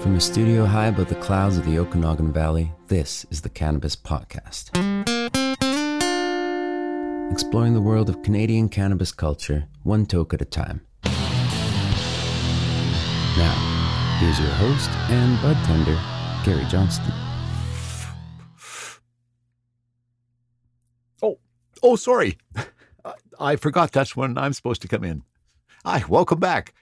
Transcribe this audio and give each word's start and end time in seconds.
From 0.00 0.14
a 0.16 0.20
studio 0.20 0.64
high 0.64 0.86
above 0.86 1.08
the 1.08 1.14
clouds 1.16 1.56
of 1.58 1.64
the 1.66 1.78
Okanagan 1.78 2.32
Valley, 2.32 2.72
this 2.86 3.26
is 3.30 3.40
the 3.42 3.48
Cannabis 3.48 3.96
Podcast. 3.96 4.70
Exploring 7.32 7.74
the 7.74 7.80
world 7.80 8.08
of 8.08 8.22
Canadian 8.22 8.68
cannabis 8.68 9.10
culture, 9.12 9.66
one 9.82 10.06
toke 10.06 10.32
at 10.34 10.40
a 10.40 10.44
time. 10.44 10.80
Now, 13.36 14.16
here's 14.20 14.38
your 14.38 14.50
host 14.50 14.90
and 15.10 15.40
bud 15.42 15.56
tender, 15.64 15.98
Gary 16.44 16.64
Johnston. 16.70 17.12
Oh, 21.22 21.38
oh, 21.82 21.96
sorry. 21.96 22.38
I- 23.40 23.56
forgot 23.56 23.92
that's 23.92 24.16
when 24.16 24.38
I'm 24.38 24.52
supposed 24.52 24.82
to 24.82 24.88
come 24.88 25.04
in. 25.04 25.22
Hi, 25.84 26.04
welcome 26.08 26.38
back. 26.40 26.74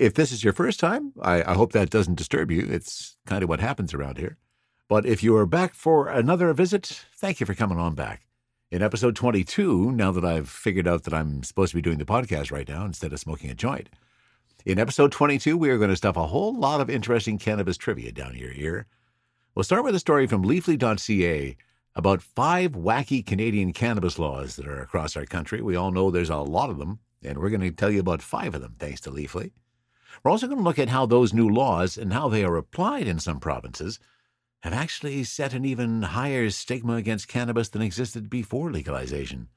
If 0.00 0.14
this 0.14 0.32
is 0.32 0.42
your 0.42 0.54
first 0.54 0.80
time, 0.80 1.12
I, 1.20 1.42
I 1.42 1.52
hope 1.52 1.72
that 1.72 1.90
doesn't 1.90 2.14
disturb 2.14 2.50
you. 2.50 2.66
It's 2.66 3.18
kind 3.26 3.42
of 3.42 3.50
what 3.50 3.60
happens 3.60 3.92
around 3.92 4.16
here. 4.16 4.38
But 4.88 5.04
if 5.04 5.22
you 5.22 5.36
are 5.36 5.44
back 5.44 5.74
for 5.74 6.08
another 6.08 6.54
visit, 6.54 7.04
thank 7.14 7.38
you 7.38 7.44
for 7.44 7.52
coming 7.52 7.78
on 7.78 7.94
back. 7.94 8.22
In 8.70 8.80
episode 8.80 9.14
22, 9.14 9.92
now 9.92 10.10
that 10.10 10.24
I've 10.24 10.48
figured 10.48 10.88
out 10.88 11.02
that 11.02 11.12
I'm 11.12 11.42
supposed 11.42 11.72
to 11.72 11.76
be 11.76 11.82
doing 11.82 11.98
the 11.98 12.06
podcast 12.06 12.50
right 12.50 12.66
now 12.66 12.86
instead 12.86 13.12
of 13.12 13.20
smoking 13.20 13.50
a 13.50 13.54
joint, 13.54 13.90
in 14.64 14.78
episode 14.78 15.12
22, 15.12 15.58
we 15.58 15.68
are 15.68 15.76
going 15.76 15.90
to 15.90 15.96
stuff 15.96 16.16
a 16.16 16.28
whole 16.28 16.58
lot 16.58 16.80
of 16.80 16.88
interesting 16.88 17.36
cannabis 17.36 17.76
trivia 17.76 18.10
down 18.10 18.38
your 18.38 18.52
ear. 18.52 18.86
We'll 19.54 19.64
start 19.64 19.84
with 19.84 19.94
a 19.94 20.00
story 20.00 20.26
from 20.26 20.44
leafly.ca 20.44 21.58
about 21.94 22.22
five 22.22 22.72
wacky 22.72 23.24
Canadian 23.26 23.74
cannabis 23.74 24.18
laws 24.18 24.56
that 24.56 24.66
are 24.66 24.80
across 24.80 25.14
our 25.14 25.26
country. 25.26 25.60
We 25.60 25.76
all 25.76 25.90
know 25.90 26.10
there's 26.10 26.30
a 26.30 26.38
lot 26.38 26.70
of 26.70 26.78
them, 26.78 27.00
and 27.22 27.36
we're 27.36 27.50
going 27.50 27.60
to 27.60 27.70
tell 27.70 27.90
you 27.90 28.00
about 28.00 28.22
five 28.22 28.54
of 28.54 28.62
them, 28.62 28.76
thanks 28.78 29.02
to 29.02 29.10
Leafly. 29.10 29.50
We're 30.22 30.30
also 30.30 30.46
going 30.46 30.58
to 30.58 30.64
look 30.64 30.78
at 30.78 30.90
how 30.90 31.06
those 31.06 31.32
new 31.32 31.48
laws 31.48 31.96
and 31.96 32.12
how 32.12 32.28
they 32.28 32.44
are 32.44 32.56
applied 32.56 33.06
in 33.06 33.18
some 33.18 33.40
provinces 33.40 33.98
have 34.62 34.72
actually 34.72 35.24
set 35.24 35.54
an 35.54 35.64
even 35.64 36.02
higher 36.02 36.50
stigma 36.50 36.94
against 36.94 37.28
cannabis 37.28 37.70
than 37.70 37.80
existed 37.80 38.28
before 38.28 38.70
legalization. 38.70 39.48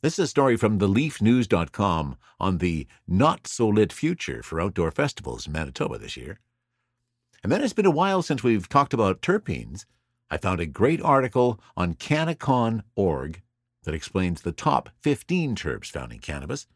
This 0.00 0.18
is 0.18 0.24
a 0.24 0.28
story 0.28 0.56
from 0.56 0.78
theleafnews.com 0.78 2.16
on 2.40 2.58
the 2.58 2.86
not 3.06 3.46
so 3.46 3.68
lit 3.68 3.92
future 3.92 4.42
for 4.42 4.60
outdoor 4.60 4.90
festivals 4.90 5.46
in 5.46 5.52
Manitoba 5.52 5.98
this 5.98 6.16
year. 6.16 6.40
And 7.42 7.52
then 7.52 7.62
it's 7.62 7.74
been 7.74 7.86
a 7.86 7.90
while 7.90 8.22
since 8.22 8.42
we've 8.42 8.68
talked 8.68 8.94
about 8.94 9.20
terpenes. 9.20 9.84
I 10.30 10.38
found 10.38 10.60
a 10.60 10.66
great 10.66 11.02
article 11.02 11.60
on 11.76 11.94
Cannacon.org 11.94 13.42
that 13.84 13.94
explains 13.94 14.40
the 14.40 14.52
top 14.52 14.88
15 15.02 15.54
terps 15.54 15.90
found 15.90 16.12
in 16.12 16.18
cannabis. 16.18 16.66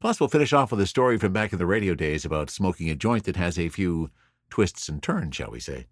Plus, 0.00 0.20
we'll 0.20 0.28
finish 0.28 0.52
off 0.52 0.70
with 0.70 0.80
a 0.80 0.86
story 0.86 1.18
from 1.18 1.32
back 1.32 1.52
in 1.52 1.58
the 1.58 1.66
radio 1.66 1.92
days 1.92 2.24
about 2.24 2.50
smoking 2.50 2.88
a 2.88 2.94
joint 2.94 3.24
that 3.24 3.34
has 3.34 3.58
a 3.58 3.68
few 3.68 4.10
twists 4.48 4.88
and 4.88 5.02
turns, 5.02 5.34
shall 5.34 5.50
we 5.50 5.58
say. 5.58 5.86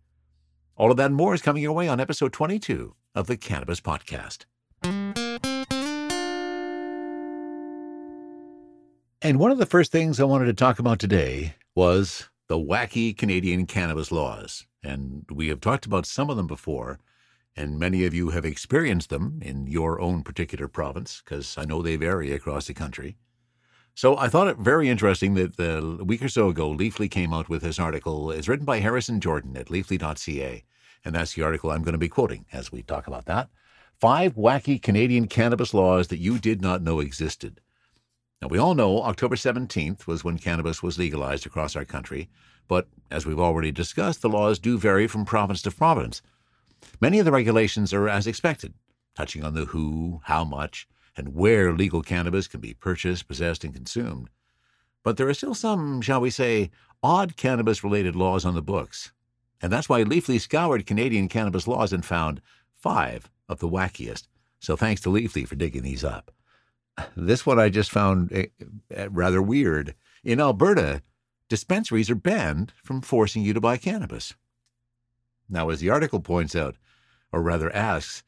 All 0.77 0.93
of 0.93 0.97
that 0.99 1.07
and 1.07 1.17
more 1.17 1.35
is 1.35 1.43
coming 1.43 1.63
your 1.63 1.73
way 1.73 1.89
on 1.89 1.99
episode 1.99 2.33
22 2.33 2.95
of 3.17 3.27
the 3.27 3.37
Cannabis 3.37 3.81
Podcast. 3.81 4.45
And 9.23 9.41
one 9.41 9.51
of 9.51 9.59
the 9.59 9.67
first 9.67 9.91
things 9.91 10.21
I 10.21 10.25
wanted 10.25 10.45
to 10.45 10.55
talk 10.55 10.79
about 10.79 11.01
today 11.01 11.57
was 11.75 12.29
the 12.47 12.59
wacky 12.59 13.17
Canadian 13.17 13.67
cannabis 13.67 14.13
laws. 14.13 14.67
And 14.85 15.25
we 15.33 15.49
have 15.49 15.61
talked 15.61 15.85
about 15.85 16.07
some 16.07 16.31
of 16.31 16.37
them 16.37 16.47
before, 16.47 17.01
and 17.57 17.77
many 17.77 18.05
of 18.05 18.15
you 18.15 18.29
have 18.31 18.45
experienced 18.45 19.11
them 19.11 19.41
in 19.43 19.67
your 19.67 20.01
own 20.01 20.23
particular 20.23 20.69
province, 20.69 21.23
because 21.25 21.59
I 21.59 21.65
know 21.65 21.83
they 21.83 21.97
vary 21.97 22.33
across 22.33 22.69
the 22.69 22.75
country. 22.75 23.17
So 23.97 24.15
I 24.19 24.29
thought 24.29 24.49
it 24.49 24.59
very 24.59 24.91
interesting 24.91 25.33
that 25.37 25.59
a 25.59 26.05
week 26.05 26.21
or 26.23 26.29
so 26.29 26.51
ago, 26.51 26.71
Leafly 26.71 27.11
came 27.11 27.33
out 27.33 27.49
with 27.49 27.63
this 27.63 27.79
article. 27.79 28.31
It's 28.31 28.47
written 28.47 28.67
by 28.67 28.81
Harrison 28.81 29.23
Jordan 29.23 29.57
at 29.57 29.69
leafly.ca. 29.69 30.65
And 31.03 31.15
that's 31.15 31.33
the 31.33 31.43
article 31.43 31.71
I'm 31.71 31.83
going 31.83 31.95
to 31.95 31.99
be 31.99 32.11
quoting 32.11 32.45
as 32.53 32.71
we 32.71 32.83
talk 32.83 33.07
about 33.07 33.25
that. 33.25 33.49
Five 33.99 34.35
wacky 34.35 34.83
Canadian 34.83 35.29
cannabis 35.29 35.73
laws 35.73 36.09
that 36.09 36.19
you 36.19 36.39
did 36.39 36.61
not 36.61 36.83
know 36.83 37.01
existed. 37.01 37.63
Now, 38.43 38.49
we 38.49 38.59
all 38.59 38.75
know 38.75 39.03
October 39.03 39.35
17th 39.35 40.07
was 40.07 40.23
when 40.23 40.37
cannabis 40.37 40.83
was 40.83 40.99
legalized 40.99 41.47
across 41.47 41.75
our 41.75 41.87
country, 41.87 42.29
but 42.69 42.89
as 43.11 43.25
we've 43.25 43.41
already 43.41 43.73
discussed, 43.73 44.21
the 44.21 44.29
laws 44.29 44.59
do 44.59 44.77
vary 44.77 45.07
from 45.07 45.25
province 45.25 45.63
to 45.63 45.71
province. 45.71 46.21
Many 47.01 47.19
of 47.19 47.25
the 47.25 47.33
regulations 47.33 47.95
are 47.95 48.11
as 48.11 48.27
expected, 48.27 48.75
touching 49.15 49.43
on 49.43 49.55
the 49.55 49.65
who, 49.65 50.21
how 50.25 50.45
much, 50.45 50.87
and 51.17 51.35
where 51.35 51.73
legal 51.73 52.03
cannabis 52.03 52.47
can 52.47 52.61
be 52.61 52.75
purchased, 52.75 53.29
possessed, 53.29 53.65
and 53.65 53.75
consumed. 53.75 54.29
But 55.03 55.17
there 55.17 55.29
are 55.29 55.35
still 55.35 55.55
some, 55.55 56.01
shall 56.03 56.21
we 56.21 56.31
say, 56.31 56.71
odd 57.03 57.37
cannabis 57.37 57.85
related 57.85 58.17
laws 58.17 58.45
on 58.45 58.55
the 58.55 58.63
books. 58.63 59.13
And 59.63 59.73
that's 59.73 59.89
why 59.89 60.05
Leafly 60.05 60.41
scoured 60.41 60.87
Canadian 60.87 61.29
cannabis 61.29 61.67
laws 61.67 61.93
and 61.93 62.05
found 62.05 62.43
five 62.75 63.31
of 63.49 63.61
the 63.61 63.69
wackiest. 63.69 64.27
So 64.61 64.77
thanks 64.77 65.01
to 65.03 65.09
Leafly 65.09 65.47
for 65.47 65.55
digging 65.55 65.83
these 65.83 66.05
up. 66.05 66.33
This 67.17 67.47
one 67.47 67.59
I 67.59 67.69
just 67.69 67.91
found 67.91 68.33
eh, 68.33 68.47
eh, 68.91 69.09
rather 69.11 69.43
weird. 69.43 69.95
In 70.25 70.41
Alberta, 70.41 71.03
dispensaries 71.49 72.11
are 72.11 72.15
banned 72.15 72.73
from 72.83 73.01
forcing 73.01 73.43
you 73.43 73.53
to 73.55 73.61
buy 73.61 73.77
cannabis. 73.77 74.35
Now, 75.49 75.69
as 75.69 75.81
the 75.81 75.91
article 75.91 76.21
points 76.21 76.57
out, 76.57 76.77
or 77.33 77.43
rather 77.43 77.75
asks, 77.75 78.25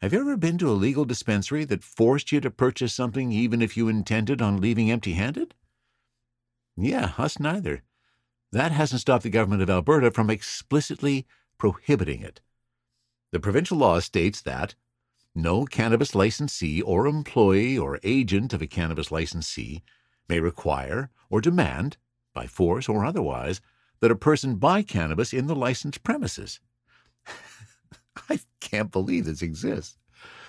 have 0.00 0.12
you 0.12 0.20
ever 0.20 0.36
been 0.36 0.58
to 0.58 0.70
a 0.70 0.72
legal 0.72 1.04
dispensary 1.04 1.64
that 1.64 1.82
forced 1.82 2.30
you 2.32 2.40
to 2.40 2.50
purchase 2.50 2.92
something 2.92 3.32
even 3.32 3.62
if 3.62 3.76
you 3.76 3.88
intended 3.88 4.42
on 4.42 4.60
leaving 4.60 4.90
empty 4.90 5.14
handed? 5.14 5.54
Yeah, 6.76 7.12
us 7.16 7.38
neither. 7.38 7.82
That 8.52 8.72
hasn't 8.72 9.00
stopped 9.00 9.24
the 9.24 9.30
government 9.30 9.62
of 9.62 9.70
Alberta 9.70 10.10
from 10.10 10.30
explicitly 10.30 11.26
prohibiting 11.58 12.20
it. 12.20 12.40
The 13.32 13.40
provincial 13.40 13.78
law 13.78 13.98
states 14.00 14.40
that 14.42 14.74
no 15.34 15.64
cannabis 15.64 16.14
licensee 16.14 16.80
or 16.80 17.06
employee 17.06 17.76
or 17.76 17.98
agent 18.04 18.52
of 18.52 18.62
a 18.62 18.66
cannabis 18.66 19.10
licensee 19.10 19.82
may 20.28 20.38
require 20.38 21.10
or 21.28 21.40
demand, 21.40 21.96
by 22.32 22.46
force 22.46 22.88
or 22.88 23.04
otherwise, 23.04 23.60
that 24.00 24.10
a 24.10 24.16
person 24.16 24.56
buy 24.56 24.82
cannabis 24.82 25.32
in 25.32 25.46
the 25.46 25.56
licensed 25.56 26.02
premises. 26.02 26.60
I 28.30 28.40
can't 28.60 28.90
believe 28.90 29.26
this 29.26 29.42
exists. 29.42 29.96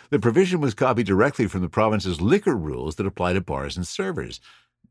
The 0.09 0.20
provision 0.20 0.62
was 0.62 0.74
copied 0.74 1.08
directly 1.08 1.48
from 1.48 1.62
the 1.62 1.70
province's 1.70 2.22
liquor 2.22 2.56
rules 2.56 2.96
that 2.96 3.08
apply 3.08 3.34
to 3.34 3.42
bars 3.42 3.76
and 3.76 3.88
servers. 3.88 4.40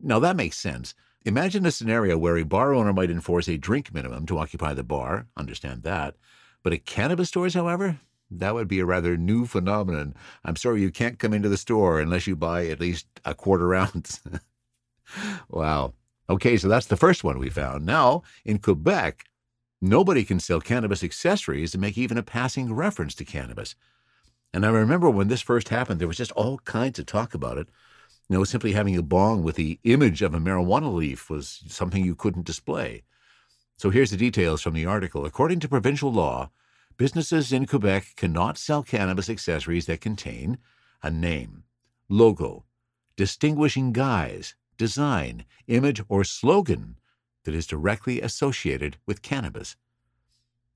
Now, 0.01 0.19
that 0.19 0.37
makes 0.37 0.57
sense. 0.57 0.95
Imagine 1.25 1.65
a 1.65 1.71
scenario 1.71 2.19
where 2.19 2.37
a 2.37 2.45
bar 2.45 2.75
owner 2.75 2.93
might 2.93 3.11
enforce 3.11 3.49
a 3.49 3.57
drink 3.57 3.95
minimum 3.95 4.27
to 4.27 4.39
occupy 4.39 4.75
the 4.75 4.83
bar, 4.83 5.27
understand 5.37 5.83
that. 5.85 6.17
But 6.63 6.73
at 6.73 6.85
cannabis 6.85 7.29
stores, 7.29 7.55
however, 7.55 8.01
that 8.31 8.55
would 8.55 8.69
be 8.69 8.81
a 8.81 8.85
rather 8.85 9.17
new 9.17 9.47
phenomenon. 9.47 10.15
I'm 10.45 10.57
sorry 10.57 10.83
you 10.83 10.91
can't 10.91 11.19
come 11.19 11.33
into 11.33 11.49
the 11.49 11.57
store 11.57 12.01
unless 12.01 12.27
you 12.27 12.37
buy 12.37 12.67
at 12.67 12.81
least 12.81 13.07
a 13.25 13.35
quarter 13.35 13.75
ounce. 13.75 14.21
wow. 15.49 15.95
Okay, 16.29 16.57
so 16.57 16.69
that's 16.69 16.87
the 16.87 16.97
first 16.97 17.23
one 17.23 17.39
we 17.39 17.51
found. 17.51 17.87
Now, 17.87 18.23
in 18.45 18.59
Quebec, 18.59 19.25
nobody 19.81 20.25
can 20.25 20.41
sell 20.41 20.61
cannabis 20.61 21.05
accessories 21.05 21.75
and 21.75 21.81
make 21.81 21.99
even 21.99 22.19
a 22.19 22.23
passing 22.23 22.73
reference 22.73 23.15
to 23.17 23.25
cannabis. 23.25 23.75
And 24.53 24.65
I 24.65 24.71
remember 24.71 25.11
when 25.11 25.29
this 25.29 25.43
first 25.43 25.69
happened, 25.69 26.01
there 26.01 26.09
was 26.09 26.17
just 26.17 26.33
all 26.33 26.59
kinds 26.59 26.99
of 26.99 27.07
talk 27.07 27.35
about 27.35 27.59
it. 27.59 27.69
You 28.29 28.37
know, 28.39 28.45
simply 28.45 28.73
having 28.73 28.97
a 28.97 29.03
bong 29.03 29.43
with 29.43 29.57
the 29.57 29.79
image 29.85 30.23
of 30.23 30.33
a 30.33 30.39
marijuana 30.39 30.95
leaf 30.95 31.29
was 31.29 31.63
something 31.69 32.05
you 32.05 32.15
couldn't 32.15 32.47
display. 32.47 33.03
So 33.77 33.91
here's 33.91 34.13
the 34.13 34.17
details 34.17 34.63
from 34.63 34.75
the 34.75 34.87
article. 34.87 35.27
According 35.27 35.61
to 35.61 35.69
provincial 35.69 36.13
law, 36.13 36.51
businesses 36.97 37.53
in 37.53 37.67
Quebec 37.67 38.15
cannot 38.17 38.57
sell 38.57 38.83
cannabis 38.83 39.29
accessories 39.29 39.87
that 39.87 40.01
contain 40.01 40.59
a 41.03 41.11
name, 41.11 41.65
logo, 42.09 42.65
distinguishing 43.17 43.93
guise, 43.93 44.55
design, 44.79 45.45
image, 45.67 46.01
or 46.09 46.25
slogan 46.25 46.97
that 47.45 47.55
is 47.55 47.67
directly 47.67 48.21
associated 48.21 48.97
with 49.07 49.23
cannabis. 49.23 49.77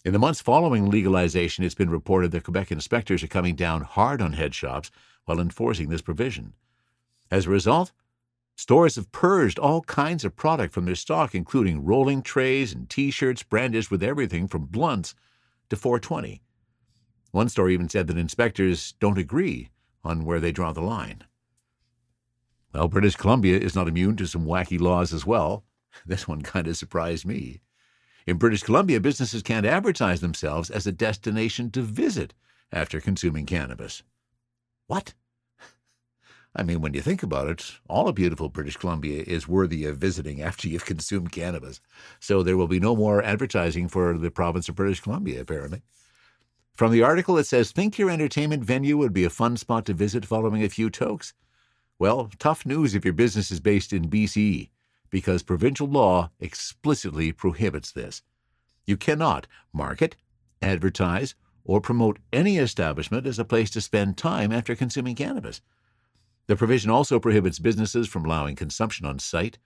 In 0.05 0.13
the 0.13 0.19
months 0.19 0.41
following 0.41 0.89
legalization, 0.89 1.65
it's 1.65 1.75
been 1.75 1.91
reported 1.91 2.31
that 2.31 2.45
Quebec 2.45 2.71
inspectors 2.71 3.23
are 3.23 3.29
coming 3.29 3.57
down 3.57 3.83
hard 3.83 4.23
on 4.23 4.35
head 4.35 4.55
shops 4.55 4.91
while 5.25 5.41
enforcing 5.41 5.89
this 5.89 6.03
provision. 6.03 6.55
As 7.31 7.47
a 7.47 7.51
result, 7.51 7.93
stores 8.57 8.97
have 8.97 9.13
purged 9.13 9.59
all 9.59 9.83
kinds 9.83 10.25
of 10.25 10.37
product 10.37 10.73
from 10.73 10.85
their 10.85 10.95
stock, 10.95 11.35
including 11.35 11.85
rolling 11.85 12.23
trays 12.23 12.73
and 12.73 12.89
t 12.89 13.11
shirts 13.11 13.43
brandished 13.43 13.91
with 13.91 14.03
everything 14.03 14.49
from 14.49 14.65
blunts 14.67 15.15
to 15.69 15.77
420. 15.77 16.41
One 17.31 17.49
store 17.49 17.69
even 17.69 17.89
said 17.89 18.07
that 18.07 18.17
inspectors 18.17 18.93
don't 19.01 19.19
agree 19.19 19.69
on 20.03 20.25
where 20.25 20.41
they 20.41 20.53
draw 20.53 20.73
the 20.73 20.81
line. 20.81 21.25
Well, 22.73 22.89
British 22.89 23.17
Columbia 23.17 23.59
is 23.59 23.75
not 23.75 23.89
immune 23.89 24.17
to 24.17 24.27
some 24.27 24.47
wacky 24.47 24.81
laws 24.81 25.13
as 25.13 25.27
well. 25.27 25.65
This 26.07 26.29
one 26.29 26.43
kind 26.43 26.67
of 26.67 26.77
surprised 26.77 27.27
me. 27.27 27.61
In 28.27 28.37
British 28.37 28.63
Columbia, 28.63 29.01
businesses 29.01 29.43
can't 29.43 29.65
advertise 29.65 30.21
themselves 30.21 30.71
as 30.71 30.87
a 30.87 30.93
destination 30.93 31.71
to 31.71 31.81
visit 31.81 32.35
after 32.71 33.01
consuming 33.01 33.47
cannabis. 33.47 34.03
What? 34.87 35.15
I 36.55 36.63
mean, 36.63 36.81
when 36.81 36.93
you 36.93 37.01
think 37.01 37.23
about 37.23 37.49
it, 37.49 37.73
all 37.89 38.07
of 38.07 38.15
beautiful 38.15 38.49
British 38.51 38.77
Columbia 38.77 39.25
is 39.27 39.49
worthy 39.49 39.85
of 39.87 39.97
visiting 39.97 40.43
after 40.43 40.69
you've 40.69 40.85
consumed 40.85 41.33
cannabis. 41.33 41.81
So 42.21 42.43
there 42.43 42.57
will 42.57 42.69
be 42.69 42.81
no 42.81 42.95
more 42.95 43.23
advertising 43.23 43.89
for 43.89 44.19
the 44.19 44.31
province 44.31 44.69
of 44.69 44.75
British 44.75 45.01
Columbia, 45.01 45.41
apparently. 45.41 45.83
From 46.75 46.93
the 46.93 47.03
article, 47.03 47.39
it 47.39 47.45
says 47.45 47.73
Think 47.73 47.99
your 47.99 48.11
entertainment 48.11 48.63
venue 48.63 48.97
would 48.99 49.13
be 49.13 49.25
a 49.25 49.31
fun 49.31 49.57
spot 49.57 49.87
to 49.87 49.95
visit 49.95 50.25
following 50.25 50.63
a 50.63 50.69
few 50.69 50.91
tokes? 50.91 51.35
Well, 51.99 52.31
tough 52.39 52.65
news 52.65 52.95
if 52.95 53.05
your 53.05 53.15
business 53.15 53.51
is 53.51 53.59
based 53.59 53.93
in 53.93 54.09
BC, 54.09 54.69
because 55.11 55.43
provincial 55.43 55.87
law 55.87 56.31
explicitly 56.41 57.33
prohibits 57.33 57.93
this. 57.93 58.23
You 58.87 58.97
cannot 58.97 59.47
market, 59.73 60.17
advertise, 60.63 61.35
or 61.65 61.81
promote 61.81 62.19
any 62.33 62.57
establishment 62.57 63.27
as 63.27 63.39
a 63.39 63.45
place 63.45 63.71
to 63.71 63.81
spend 63.81 64.17
time 64.17 64.51
after 64.53 64.75
consuming 64.75 65.15
cannabis. 65.15 65.61
The 66.47 66.57
provision 66.57 66.91
also 66.91 67.21
prohibits 67.21 67.59
businesses 67.59 68.09
from 68.09 68.25
allowing 68.25 68.57
consumption 68.57 69.05
on 69.05 69.19
site, 69.19 69.59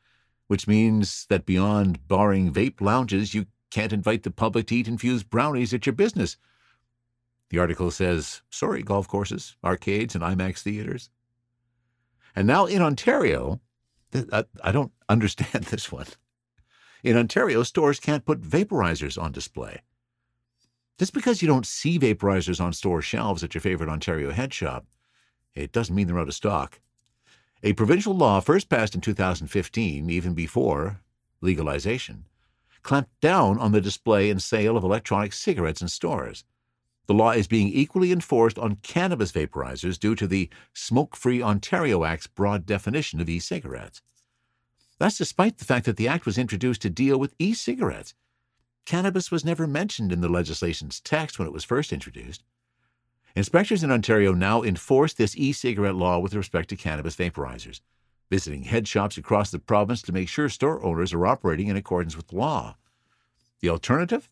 which 0.48 0.66
means 0.66 1.26
that 1.30 1.46
beyond 1.46 2.08
barring 2.08 2.52
vape 2.52 2.80
lounges, 2.80 3.34
you 3.34 3.46
can't 3.70 3.92
invite 3.92 4.24
the 4.24 4.30
public 4.32 4.66
to 4.66 4.74
eat 4.74 4.88
infused 4.88 5.30
brownies 5.30 5.72
at 5.72 5.86
your 5.86 5.92
business. 5.92 6.36
The 7.50 7.58
article 7.58 7.90
says, 7.90 8.42
sorry, 8.50 8.82
golf 8.82 9.06
courses, 9.06 9.56
arcades, 9.62 10.14
and 10.14 10.24
IMAX 10.24 10.62
theaters. 10.62 11.10
And 12.34 12.46
now 12.46 12.66
in 12.66 12.82
Ontario, 12.82 13.60
I 14.62 14.72
don't 14.72 14.90
understand 15.12 15.64
this 15.70 15.92
one. 15.92 16.06
In 17.04 17.16
Ontario, 17.16 17.62
stores 17.62 18.00
can't 18.00 18.24
put 18.24 18.42
vaporizers 18.42 19.20
on 19.20 19.32
display. 19.32 19.82
Just 20.98 21.12
because 21.12 21.42
you 21.42 21.48
don't 21.48 21.66
see 21.66 21.98
vaporizers 21.98 22.60
on 22.60 22.72
store 22.72 23.02
shelves 23.02 23.42
at 23.42 23.54
your 23.54 23.60
favorite 23.60 23.90
Ontario 23.90 24.30
head 24.30 24.52
shop 24.52 24.86
it 25.54 25.72
doesn't 25.72 25.94
mean 25.94 26.06
they're 26.06 26.18
out 26.18 26.28
of 26.28 26.34
stock. 26.34 26.80
A 27.62 27.74
provincial 27.74 28.14
law 28.14 28.40
first 28.40 28.68
passed 28.68 28.94
in 28.94 29.00
2015, 29.00 30.10
even 30.10 30.34
before 30.34 31.00
legalization, 31.40 32.24
clamped 32.82 33.20
down 33.20 33.58
on 33.58 33.72
the 33.72 33.80
display 33.80 34.30
and 34.30 34.42
sale 34.42 34.76
of 34.76 34.84
electronic 34.84 35.32
cigarettes 35.32 35.82
in 35.82 35.88
stores. 35.88 36.44
The 37.06 37.14
law 37.14 37.32
is 37.32 37.46
being 37.46 37.68
equally 37.68 38.12
enforced 38.12 38.58
on 38.58 38.76
cannabis 38.76 39.32
vaporizers 39.32 39.98
due 39.98 40.14
to 40.14 40.26
the 40.26 40.48
Smoke 40.72 41.16
Free 41.16 41.42
Ontario 41.42 42.04
Act's 42.04 42.26
broad 42.26 42.64
definition 42.64 43.20
of 43.20 43.28
e 43.28 43.38
cigarettes. 43.38 44.02
That's 44.98 45.18
despite 45.18 45.58
the 45.58 45.64
fact 45.64 45.86
that 45.86 45.96
the 45.96 46.08
act 46.08 46.26
was 46.26 46.38
introduced 46.38 46.82
to 46.82 46.90
deal 46.90 47.18
with 47.18 47.34
e 47.38 47.54
cigarettes. 47.54 48.14
Cannabis 48.84 49.30
was 49.30 49.44
never 49.44 49.66
mentioned 49.66 50.12
in 50.12 50.20
the 50.20 50.28
legislation's 50.28 51.00
text 51.00 51.38
when 51.38 51.46
it 51.46 51.52
was 51.52 51.64
first 51.64 51.92
introduced. 51.92 52.42
Inspectors 53.34 53.82
in 53.82 53.90
Ontario 53.90 54.32
now 54.32 54.62
enforce 54.62 55.14
this 55.14 55.36
e 55.36 55.52
cigarette 55.52 55.94
law 55.94 56.18
with 56.18 56.34
respect 56.34 56.68
to 56.68 56.76
cannabis 56.76 57.16
vaporizers, 57.16 57.80
visiting 58.30 58.64
head 58.64 58.86
shops 58.86 59.16
across 59.16 59.50
the 59.50 59.58
province 59.58 60.02
to 60.02 60.12
make 60.12 60.28
sure 60.28 60.48
store 60.48 60.84
owners 60.84 61.12
are 61.12 61.26
operating 61.26 61.68
in 61.68 61.76
accordance 61.76 62.16
with 62.16 62.28
the 62.28 62.36
law. 62.36 62.76
The 63.60 63.68
alternative? 63.68 64.28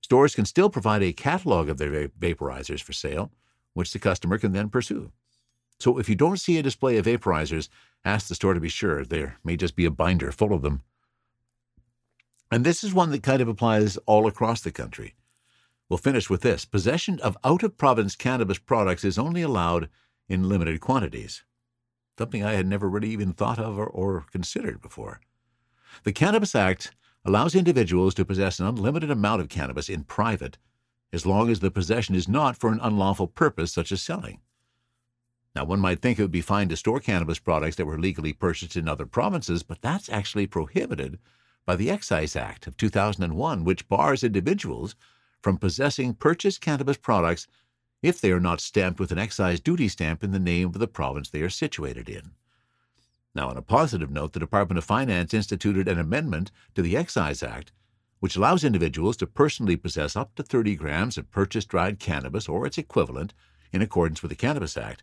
Stores 0.00 0.34
can 0.34 0.44
still 0.44 0.68
provide 0.68 1.02
a 1.02 1.12
catalog 1.12 1.68
of 1.68 1.78
their 1.78 2.08
vaporizers 2.08 2.82
for 2.82 2.92
sale, 2.92 3.30
which 3.72 3.92
the 3.92 3.98
customer 3.98 4.38
can 4.38 4.52
then 4.52 4.68
pursue. 4.68 5.12
So 5.78 5.98
if 5.98 6.08
you 6.08 6.14
don't 6.14 6.40
see 6.40 6.58
a 6.58 6.62
display 6.62 6.96
of 6.96 7.06
vaporizers, 7.06 7.68
ask 8.04 8.28
the 8.28 8.34
store 8.34 8.54
to 8.54 8.60
be 8.60 8.68
sure. 8.68 9.04
There 9.04 9.38
may 9.44 9.56
just 9.56 9.76
be 9.76 9.84
a 9.84 9.90
binder 9.90 10.32
full 10.32 10.52
of 10.52 10.62
them. 10.62 10.82
And 12.50 12.64
this 12.64 12.84
is 12.84 12.94
one 12.94 13.10
that 13.10 13.22
kind 13.22 13.40
of 13.40 13.48
applies 13.48 13.96
all 14.06 14.26
across 14.26 14.60
the 14.60 14.70
country. 14.70 15.14
We'll 15.88 15.98
finish 15.98 16.30
with 16.30 16.42
this 16.42 16.64
possession 16.64 17.20
of 17.20 17.36
out 17.44 17.62
of 17.62 17.76
province 17.76 18.16
cannabis 18.16 18.58
products 18.58 19.04
is 19.04 19.18
only 19.18 19.42
allowed 19.42 19.88
in 20.28 20.48
limited 20.48 20.80
quantities, 20.80 21.44
something 22.18 22.44
I 22.44 22.52
had 22.52 22.66
never 22.66 22.88
really 22.88 23.10
even 23.10 23.32
thought 23.32 23.58
of 23.58 23.78
or, 23.78 23.86
or 23.86 24.24
considered 24.32 24.80
before. 24.80 25.20
The 26.04 26.12
Cannabis 26.12 26.54
Act 26.54 26.92
allows 27.24 27.54
individuals 27.54 28.14
to 28.14 28.24
possess 28.24 28.58
an 28.58 28.66
unlimited 28.66 29.10
amount 29.10 29.40
of 29.40 29.48
cannabis 29.48 29.88
in 29.88 30.04
private 30.04 30.58
as 31.12 31.24
long 31.24 31.48
as 31.48 31.60
the 31.60 31.70
possession 31.70 32.14
is 32.14 32.28
not 32.28 32.56
for 32.56 32.72
an 32.72 32.80
unlawful 32.82 33.28
purpose 33.28 33.72
such 33.72 33.92
as 33.92 34.02
selling. 34.02 34.40
Now, 35.54 35.64
one 35.64 35.80
might 35.80 36.00
think 36.02 36.18
it 36.18 36.22
would 36.22 36.30
be 36.30 36.40
fine 36.40 36.68
to 36.68 36.76
store 36.76 37.00
cannabis 37.00 37.38
products 37.38 37.76
that 37.76 37.86
were 37.86 37.98
legally 37.98 38.32
purchased 38.32 38.76
in 38.76 38.88
other 38.88 39.06
provinces, 39.06 39.62
but 39.62 39.80
that's 39.82 40.08
actually 40.08 40.46
prohibited 40.46 41.18
by 41.64 41.76
the 41.76 41.90
Excise 41.90 42.34
Act 42.34 42.66
of 42.66 42.76
2001, 42.76 43.64
which 43.64 43.88
bars 43.88 44.24
individuals 44.24 44.96
from 45.42 45.58
possessing 45.58 46.14
purchased 46.14 46.60
cannabis 46.60 46.96
products 46.96 47.46
if 48.02 48.20
they 48.20 48.32
are 48.32 48.40
not 48.40 48.60
stamped 48.60 48.98
with 48.98 49.12
an 49.12 49.18
excise 49.18 49.60
duty 49.60 49.88
stamp 49.88 50.24
in 50.24 50.32
the 50.32 50.38
name 50.38 50.66
of 50.66 50.78
the 50.78 50.88
province 50.88 51.30
they 51.30 51.40
are 51.40 51.50
situated 51.50 52.08
in. 52.08 52.32
Now, 53.34 53.48
on 53.48 53.56
a 53.56 53.62
positive 53.62 54.10
note, 54.10 54.32
the 54.32 54.40
Department 54.40 54.78
of 54.78 54.84
Finance 54.84 55.32
instituted 55.32 55.88
an 55.88 55.98
amendment 55.98 56.50
to 56.74 56.82
the 56.82 56.96
Excise 56.96 57.42
Act 57.42 57.72
which 58.24 58.36
allows 58.36 58.64
individuals 58.64 59.18
to 59.18 59.26
personally 59.26 59.76
possess 59.76 60.16
up 60.16 60.34
to 60.34 60.42
30 60.42 60.76
grams 60.76 61.18
of 61.18 61.30
purchased 61.30 61.68
dried 61.68 61.98
cannabis 61.98 62.48
or 62.48 62.66
its 62.66 62.78
equivalent 62.78 63.34
in 63.70 63.82
accordance 63.82 64.22
with 64.22 64.30
the 64.30 64.34
Cannabis 64.34 64.78
Act, 64.78 65.02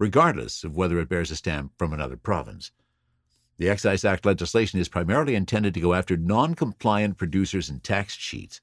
regardless 0.00 0.64
of 0.64 0.74
whether 0.74 0.98
it 0.98 1.08
bears 1.08 1.30
a 1.30 1.36
stamp 1.36 1.70
from 1.78 1.92
another 1.92 2.16
province. 2.16 2.72
The 3.58 3.68
Excise 3.68 4.04
Act 4.04 4.26
legislation 4.26 4.80
is 4.80 4.88
primarily 4.88 5.36
intended 5.36 5.74
to 5.74 5.80
go 5.80 5.94
after 5.94 6.16
non 6.16 6.56
compliant 6.56 7.18
producers 7.18 7.68
and 7.68 7.84
tax 7.84 8.16
cheats 8.16 8.60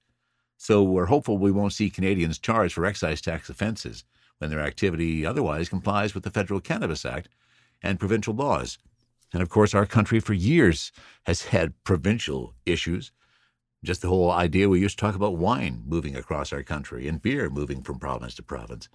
so 0.58 0.82
we're 0.84 1.06
hopeful 1.06 1.38
we 1.38 1.52
won't 1.52 1.74
see 1.74 1.90
Canadians 1.90 2.40
charged 2.40 2.74
for 2.74 2.86
excise 2.86 3.22
tax 3.22 3.50
offences 3.50 4.04
when 4.40 4.50
their 4.50 4.60
activity 4.60 5.26
otherwise 5.26 5.70
complies 5.70 6.14
with 6.14 6.24
the 6.24 6.32
Federal 6.32 6.60
Cannabis 6.60 7.06
Act 7.06 7.30
and 7.82 8.00
provincial 8.00 8.34
laws. 8.34 8.80
And 9.34 9.44
of 9.44 9.50
course, 9.50 9.76
our 9.76 9.86
country 9.86 10.20
for 10.20 10.34
years 10.34 10.92
has 11.26 11.44
had 11.44 11.84
provincial 11.84 12.56
issues. 12.66 13.12
Just 13.84 14.02
the 14.02 14.08
whole 14.08 14.32
idea 14.32 14.68
we 14.68 14.80
used 14.80 14.98
to 14.98 15.02
talk 15.02 15.16
about 15.16 15.38
wine 15.38 15.84
moving 15.86 16.16
across 16.16 16.52
our 16.52 16.64
country 16.64 17.08
and 17.08 17.22
beer 17.22 17.50
moving 17.50 17.84
from 17.84 18.00
province 18.00 18.34
to 18.36 18.44
province. 18.44 18.90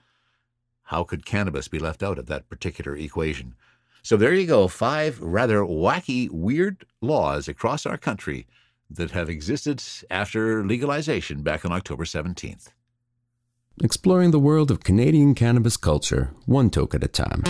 How 0.84 1.04
could 1.04 1.24
cannabis 1.24 1.68
be 1.68 1.78
left 1.78 2.02
out 2.02 2.18
of 2.18 2.26
that 2.26 2.48
particular 2.48 2.96
equation? 2.96 3.54
So 4.02 4.16
there 4.16 4.34
you 4.34 4.46
go, 4.46 4.68
five 4.68 5.20
rather 5.20 5.60
wacky, 5.60 6.28
weird 6.30 6.84
laws 7.00 7.46
across 7.48 7.86
our 7.86 7.96
country 7.96 8.46
that 8.90 9.12
have 9.12 9.30
existed 9.30 9.82
after 10.10 10.64
legalization 10.64 11.42
back 11.42 11.64
on 11.64 11.72
October 11.72 12.04
17th. 12.04 12.68
Exploring 13.82 14.32
the 14.32 14.38
world 14.38 14.70
of 14.70 14.84
Canadian 14.84 15.34
cannabis 15.34 15.76
culture, 15.76 16.30
one 16.46 16.68
toke 16.68 16.94
at 16.94 17.02
a 17.02 17.08
time. 17.08 17.42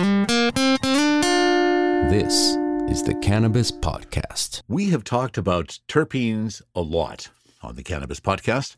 This 2.09 2.55
is 2.89 3.03
the 3.03 3.15
Cannabis 3.21 3.71
Podcast. 3.71 4.61
We 4.67 4.89
have 4.91 5.03
talked 5.03 5.37
about 5.37 5.79
terpenes 5.87 6.61
a 6.75 6.81
lot 6.81 7.29
on 7.61 7.75
the 7.75 7.83
Cannabis 7.83 8.19
Podcast. 8.19 8.77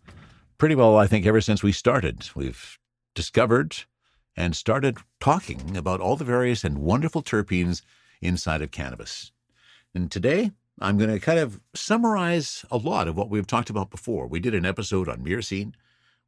Pretty 0.58 0.76
well, 0.76 0.98
I 0.98 1.08
think, 1.08 1.26
ever 1.26 1.42
since 1.42 1.62
we 1.62 1.72
started. 1.72 2.30
We've 2.36 2.80
discovered 3.14 3.84
and 4.36 4.56
started 4.56 4.98
talking 5.20 5.78
about 5.78 6.02
all 6.02 6.16
the 6.16 6.26
various 6.26 6.64
and 6.64 6.80
wonderful 6.80 7.24
terpenes 7.24 7.82
inside 8.22 8.62
of 8.62 8.72
cannabis. 8.72 9.32
And 9.94 10.12
today, 10.12 10.52
I'm 10.80 10.98
going 10.98 11.10
to 11.10 11.20
kind 11.20 11.40
of 11.40 11.62
summarize 11.74 12.66
a 12.70 12.78
lot 12.78 13.08
of 13.08 13.16
what 13.16 13.30
we've 13.30 13.48
talked 13.48 13.70
about 13.70 13.90
before. 13.90 14.28
We 14.28 14.42
did 14.42 14.54
an 14.54 14.66
episode 14.66 15.08
on 15.08 15.24
myrcene. 15.24 15.74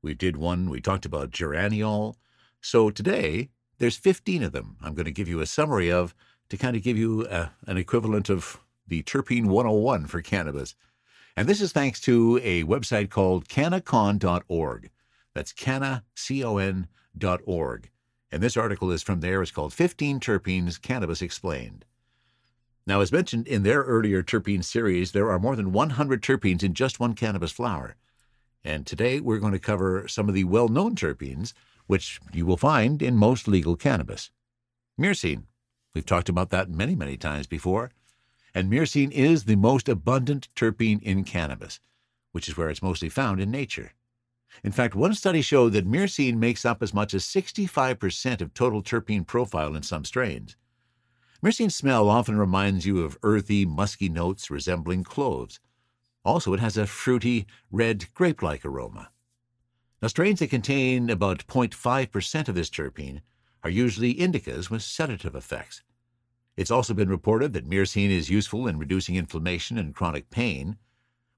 We 0.01 0.13
did 0.13 0.37
one, 0.37 0.69
we 0.69 0.79
talked 0.79 1.05
about 1.05 1.31
geraniol. 1.31 2.15
So 2.61 2.89
today, 2.89 3.49
there's 3.79 3.97
15 3.97 4.43
of 4.43 4.51
them 4.51 4.77
I'm 4.81 4.93
going 4.93 5.05
to 5.05 5.11
give 5.11 5.27
you 5.27 5.41
a 5.41 5.45
summary 5.45 5.91
of 5.91 6.15
to 6.49 6.57
kind 6.57 6.77
of 6.77 6.83
give 6.83 6.97
you 6.97 7.25
a, 7.25 7.29
uh, 7.29 7.49
an 7.65 7.77
equivalent 7.77 8.29
of 8.29 8.59
the 8.87 9.03
terpene 9.03 9.47
101 9.47 10.05
for 10.07 10.21
cannabis. 10.21 10.75
And 11.35 11.47
this 11.47 11.61
is 11.61 11.71
thanks 11.71 11.99
to 12.01 12.39
a 12.41 12.63
website 12.63 13.09
called 13.09 13.49
cannacon.org. 13.49 14.89
That's 15.33 15.51
canna, 15.51 16.03
C-O-N 16.15 16.87
dot 17.17 17.41
org. 17.45 17.89
And 18.31 18.43
this 18.43 18.57
article 18.57 18.91
is 18.91 19.03
from 19.03 19.22
there. 19.22 19.41
It's 19.41 19.51
called 19.51 19.74
15 19.74 20.19
Terpenes 20.19 20.81
Cannabis 20.81 21.22
Explained. 21.22 21.86
Now, 22.86 23.01
as 23.01 23.12
mentioned 23.12 23.48
in 23.48 23.63
their 23.63 23.84
earlier 23.84 24.24
terpene 24.24 24.63
series, 24.63 25.12
there 25.12 25.29
are 25.29 25.39
more 25.39 25.55
than 25.55 25.74
100 25.74 26.22
terpenes 26.22 26.63
in 26.63 26.74
just 26.74 27.00
one 27.00 27.15
cannabis 27.15 27.51
flower. 27.51 27.96
And 28.63 28.86
today 28.86 29.19
we're 29.19 29.39
going 29.39 29.53
to 29.53 29.60
cover 29.60 30.07
some 30.07 30.29
of 30.29 30.36
the 30.36 30.46
well 30.46 30.67
known 30.67 30.96
terpenes, 30.96 31.53
which 31.86 32.19
you 32.34 32.46
will 32.46 32.57
find 32.57 33.01
in 33.01 33.15
most 33.15 33.48
legal 33.48 33.75
cannabis. 33.75 34.31
Myrcene. 35.00 35.43
We've 35.93 36.05
talked 36.05 36.29
about 36.29 36.50
that 36.51 36.69
many, 36.69 36.96
many 36.96 37.17
times 37.17 37.48
before. 37.48 37.91
And 38.53 38.72
myrcene 38.72 39.12
is 39.12 39.43
the 39.43 39.55
most 39.55 39.89
abundant 39.89 40.50
terpene 40.55 41.01
in 41.01 41.24
cannabis, 41.24 41.79
which 42.31 42.48
is 42.48 42.57
where 42.57 42.69
it's 42.69 42.81
mostly 42.81 43.10
found 43.10 43.39
in 43.39 43.51
nature. 43.51 43.93
In 44.63 44.72
fact, 44.72 44.96
one 44.96 45.13
study 45.13 45.42
showed 45.42 45.74
that 45.74 45.88
myrcene 45.88 46.38
makes 46.38 46.66
up 46.66 46.82
as 46.82 46.94
much 46.94 47.13
as 47.13 47.25
65% 47.25 48.42
of 48.42 48.54
total 48.54 48.82
terpene 48.82 49.25
profile 49.25 49.75
in 49.75 49.84
some 49.84 50.06
strains. 50.06 50.56
Myrcene 51.44 51.72
smell 51.72 52.10
often 52.10 52.38
reminds 52.38 52.86
you 52.86 53.04
of 53.04 53.18
earthy, 53.22 53.66
musky 53.66 54.10
notes 54.10 54.50
resembling 54.50 55.04
cloves. 55.04 55.60
Also, 56.25 56.54
it 56.54 56.60
has 56.60 56.77
a 56.77 56.88
fruity, 56.88 57.46
red, 57.72 58.12
grape 58.13 58.42
like 58.42 58.66
aroma. 58.66 59.12
Now, 60.01 60.08
strains 60.08 60.39
that 60.39 60.50
contain 60.50 61.10
about 61.10 61.48
0.5% 61.48 62.48
of 62.50 62.56
this 62.56 62.70
terpene 62.70 63.22
are 63.63 63.70
usually 63.70 64.16
indicas 64.16 64.70
with 64.70 64.82
sedative 64.82 65.36
effects. 65.36 65.84
It's 66.56 66.72
also 66.72 66.94
been 66.94 67.10
reported 67.10 67.54
that 67.54 67.70
myrcene 67.70 68.10
is 68.10 68.30
useful 68.30 68.68
in 68.68 68.80
reducing 68.80 69.16
inflammation 69.16 69.77
and 69.77 69.94
chronic 69.94 70.30
pain, 70.30 70.77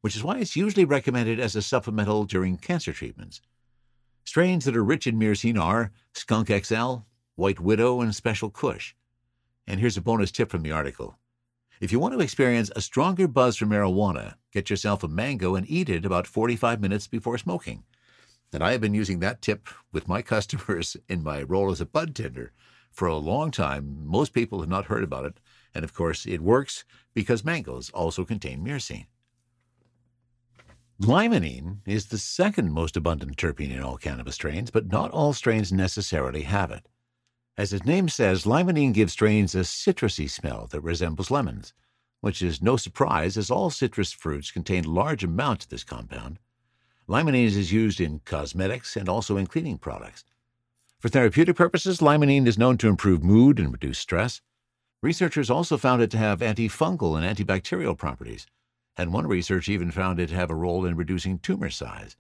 which 0.02 0.16
is 0.16 0.24
why 0.24 0.38
it's 0.40 0.56
usually 0.56 0.86
recommended 0.86 1.40
as 1.40 1.56
a 1.56 1.62
supplemental 1.62 2.24
during 2.26 2.58
cancer 2.58 2.94
treatments. 2.94 3.42
Strains 4.24 4.66
that 4.66 4.76
are 4.76 4.84
rich 4.84 5.08
in 5.08 5.18
myrcene 5.18 5.60
are 5.60 5.92
Skunk 6.14 6.50
XL, 6.50 6.98
White 7.36 7.60
Widow, 7.60 8.02
and 8.02 8.14
Special 8.14 8.50
Kush. 8.50 8.94
And 9.66 9.80
here's 9.80 9.98
a 9.98 10.02
bonus 10.02 10.32
tip 10.32 10.50
from 10.50 10.62
the 10.64 10.72
article. 10.72 11.18
If 11.82 11.92
you 11.92 12.00
want 12.00 12.14
to 12.14 12.20
experience 12.20 12.70
a 12.76 12.82
stronger 12.82 13.28
buzz 13.28 13.56
from 13.56 13.70
marijuana, 13.70 14.36
get 14.52 14.70
yourself 14.70 15.04
a 15.04 15.08
mango 15.08 15.56
and 15.56 15.70
eat 15.70 15.90
it 15.90 16.06
about 16.06 16.28
45 16.28 16.82
minutes 16.82 17.08
before 17.08 17.38
smoking. 17.38 17.84
And 18.52 18.64
I 18.64 18.72
have 18.72 18.82
been 18.82 18.94
using 18.94 19.20
that 19.20 19.42
tip 19.42 19.70
with 19.92 20.08
my 20.08 20.22
customers 20.34 20.98
in 21.08 21.24
my 21.24 21.44
role 21.44 21.72
as 21.72 21.80
a 21.82 21.86
bud 21.86 22.16
tender 22.16 22.52
for 22.92 23.08
a 23.08 23.16
long 23.16 23.52
time. 23.52 24.06
Most 24.06 24.34
people 24.34 24.60
have 24.60 24.70
not 24.70 24.86
heard 24.86 25.04
about 25.04 25.26
it. 25.26 25.40
And 25.74 25.84
of 25.84 25.94
course, 25.94 26.26
it 26.26 26.42
works 26.42 26.84
because 27.14 27.46
mangoes 27.46 27.90
also 27.92 28.26
contain 28.26 28.64
myrcene. 28.64 29.06
Limonene 31.02 31.78
is 31.86 32.08
the 32.08 32.18
second 32.18 32.74
most 32.74 32.98
abundant 32.98 33.38
terpene 33.38 33.72
in 33.72 33.82
all 33.82 33.96
cannabis 33.96 34.36
strains, 34.36 34.70
but 34.70 34.92
not 34.92 35.12
all 35.12 35.32
strains 35.32 35.72
necessarily 35.72 36.42
have 36.42 36.72
it. 36.72 36.90
As 37.58 37.72
its 37.72 37.86
name 37.86 38.10
says, 38.10 38.44
limonene 38.44 38.94
gives 38.94 39.14
strains 39.14 39.56
a 39.56 39.60
citrusy 39.60 40.30
smell 40.30 40.68
that 40.68 40.82
resembles 40.82 41.32
lemons, 41.32 41.74
which 42.20 42.42
is 42.42 42.62
no 42.62 42.76
surprise 42.76 43.38
as 43.38 43.50
all 43.50 43.70
citrus 43.70 44.12
fruits 44.12 44.52
contain 44.52 44.84
large 44.84 45.24
amounts 45.24 45.64
of 45.64 45.70
this 45.70 45.86
compound. 45.86 46.38
Limonene 47.08 47.46
is 47.46 47.72
used 47.72 48.02
in 48.02 48.20
cosmetics 48.26 48.98
and 48.98 49.08
also 49.08 49.38
in 49.38 49.48
cleaning 49.48 49.78
products. 49.78 50.26
For 51.00 51.08
therapeutic 51.08 51.56
purposes, 51.56 52.02
limonene 52.02 52.46
is 52.46 52.58
known 52.58 52.78
to 52.78 52.90
improve 52.90 53.24
mood 53.24 53.58
and 53.58 53.72
reduce 53.72 54.00
stress. 54.00 54.42
Researchers 55.02 55.50
also 55.50 55.78
found 55.78 56.02
it 56.02 56.12
to 56.12 56.18
have 56.18 56.42
antifungal 56.42 57.18
and 57.18 57.26
antibacterial 57.26 57.98
properties, 57.98 58.48
and 59.00 59.14
one 59.14 59.26
research 59.26 59.70
even 59.70 59.92
found 59.92 60.20
it 60.20 60.28
to 60.28 60.36
have 60.36 60.50
a 60.50 60.56
role 60.56 60.86
in 60.86 60.98
reducing 60.98 61.40
tumor 61.40 61.70
size. 61.70 62.18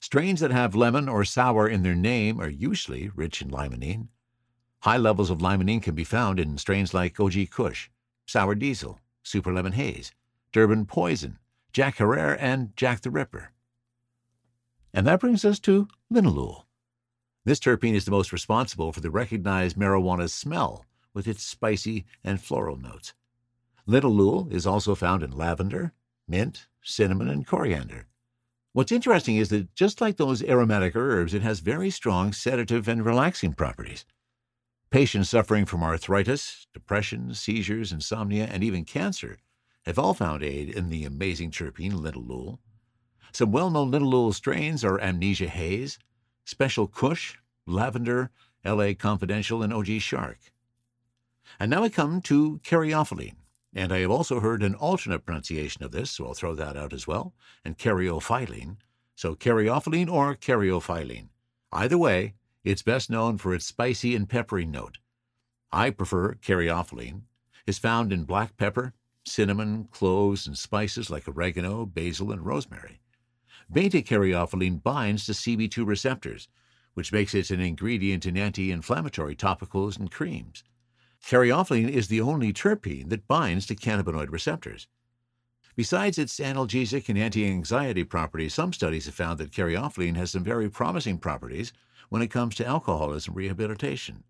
Strains 0.00 0.40
that 0.40 0.50
have 0.50 0.74
lemon 0.74 1.10
or 1.10 1.26
sour 1.26 1.68
in 1.68 1.82
their 1.82 1.94
name 1.94 2.40
are 2.40 2.48
usually 2.48 3.10
rich 3.14 3.42
in 3.42 3.50
limonene. 3.50 4.08
High 4.80 4.96
levels 4.96 5.28
of 5.28 5.40
limonene 5.40 5.82
can 5.82 5.94
be 5.94 6.04
found 6.04 6.40
in 6.40 6.56
strains 6.56 6.94
like 6.94 7.20
OG 7.20 7.50
Kush, 7.50 7.90
Sour 8.26 8.54
Diesel, 8.54 8.98
Super 9.22 9.52
Lemon 9.52 9.72
Haze, 9.72 10.12
Durban 10.52 10.86
Poison, 10.86 11.38
Jack 11.70 11.98
Herer, 11.98 12.34
and 12.40 12.74
Jack 12.76 13.02
the 13.02 13.10
Ripper. 13.10 13.52
And 14.94 15.06
that 15.06 15.20
brings 15.20 15.44
us 15.44 15.58
to 15.60 15.86
linalool. 16.10 16.62
This 17.44 17.60
terpene 17.60 17.94
is 17.94 18.06
the 18.06 18.10
most 18.10 18.32
responsible 18.32 18.90
for 18.90 19.00
the 19.00 19.10
recognized 19.10 19.76
marijuana's 19.76 20.32
smell 20.32 20.86
with 21.12 21.28
its 21.28 21.42
spicy 21.42 22.06
and 22.24 22.40
floral 22.40 22.76
notes. 22.76 23.12
Linalool 23.86 24.50
is 24.50 24.66
also 24.66 24.94
found 24.94 25.22
in 25.22 25.30
lavender, 25.30 25.92
mint, 26.28 26.66
cinnamon, 26.82 27.28
and 27.28 27.46
coriander. 27.46 28.06
What's 28.72 28.92
interesting 28.92 29.36
is 29.36 29.48
that 29.48 29.74
just 29.74 30.00
like 30.00 30.16
those 30.16 30.42
aromatic 30.42 30.94
herbs, 30.94 31.32
it 31.32 31.42
has 31.42 31.60
very 31.60 31.88
strong 31.88 32.32
sedative 32.32 32.88
and 32.88 33.04
relaxing 33.04 33.54
properties. 33.54 34.04
Patients 34.90 35.30
suffering 35.30 35.64
from 35.64 35.82
arthritis, 35.82 36.66
depression, 36.72 37.34
seizures, 37.34 37.90
insomnia, 37.90 38.44
and 38.44 38.62
even 38.62 38.84
cancer 38.84 39.38
have 39.86 39.98
all 39.98 40.14
found 40.14 40.42
aid 40.42 40.68
in 40.68 40.88
the 40.88 41.04
amazing 41.04 41.50
terpene 41.50 41.92
linalool. 41.92 42.58
Some 43.32 43.52
well 43.52 43.70
known 43.70 43.90
linalool 43.92 44.34
strains 44.34 44.84
are 44.84 45.00
Amnesia 45.00 45.48
Haze, 45.48 45.98
Special 46.44 46.86
Kush, 46.86 47.36
Lavender, 47.66 48.30
LA 48.64 48.92
Confidential, 48.94 49.62
and 49.62 49.72
OG 49.72 50.00
Shark. 50.00 50.38
And 51.58 51.70
now 51.70 51.82
I 51.82 51.88
come 51.88 52.20
to 52.22 52.60
caryophyllene, 52.64 53.36
and 53.76 53.92
I 53.92 53.98
have 54.00 54.10
also 54.10 54.40
heard 54.40 54.62
an 54.62 54.74
alternate 54.74 55.26
pronunciation 55.26 55.84
of 55.84 55.92
this, 55.92 56.10
so 56.10 56.26
I'll 56.26 56.32
throw 56.32 56.54
that 56.54 56.78
out 56.78 56.94
as 56.94 57.06
well, 57.06 57.34
and 57.62 57.76
caryophyllene. 57.76 58.78
So 59.14 59.34
caryophyllene 59.34 60.10
or 60.10 60.34
caryophyllene. 60.34 61.28
Either 61.70 61.98
way, 61.98 62.34
it's 62.64 62.80
best 62.80 63.10
known 63.10 63.36
for 63.36 63.54
its 63.54 63.66
spicy 63.66 64.16
and 64.16 64.26
peppery 64.26 64.64
note. 64.64 64.96
I 65.70 65.90
prefer 65.90 66.36
caryophyllene. 66.36 67.24
It's 67.66 67.78
found 67.78 68.14
in 68.14 68.24
black 68.24 68.56
pepper, 68.56 68.94
cinnamon, 69.26 69.88
cloves, 69.90 70.46
and 70.46 70.56
spices 70.56 71.10
like 71.10 71.28
oregano, 71.28 71.84
basil, 71.84 72.32
and 72.32 72.46
rosemary. 72.46 73.02
Beta 73.70 73.98
caryophyllene 73.98 74.82
binds 74.82 75.26
to 75.26 75.32
CB2 75.32 75.86
receptors, 75.86 76.48
which 76.94 77.12
makes 77.12 77.34
it 77.34 77.50
an 77.50 77.60
ingredient 77.60 78.24
in 78.24 78.38
anti 78.38 78.72
inflammatory 78.72 79.36
topicals 79.36 79.98
and 79.98 80.10
creams. 80.10 80.64
Caryophyllene 81.24 81.88
is 81.88 82.08
the 82.08 82.20
only 82.20 82.52
terpene 82.52 83.08
that 83.08 83.26
binds 83.26 83.66
to 83.66 83.74
cannabinoid 83.74 84.30
receptors. 84.30 84.88
Besides 85.76 86.18
its 86.18 86.40
analgesic 86.40 87.08
and 87.08 87.18
anti 87.18 87.46
anxiety 87.46 88.02
properties, 88.02 88.54
some 88.54 88.72
studies 88.72 89.06
have 89.06 89.14
found 89.14 89.38
that 89.38 89.52
caryophyllene 89.52 90.16
has 90.16 90.30
some 90.30 90.42
very 90.42 90.70
promising 90.70 91.18
properties 91.18 91.72
when 92.08 92.22
it 92.22 92.30
comes 92.30 92.54
to 92.54 92.66
alcoholism 92.66 93.34
rehabilitation. 93.34 94.24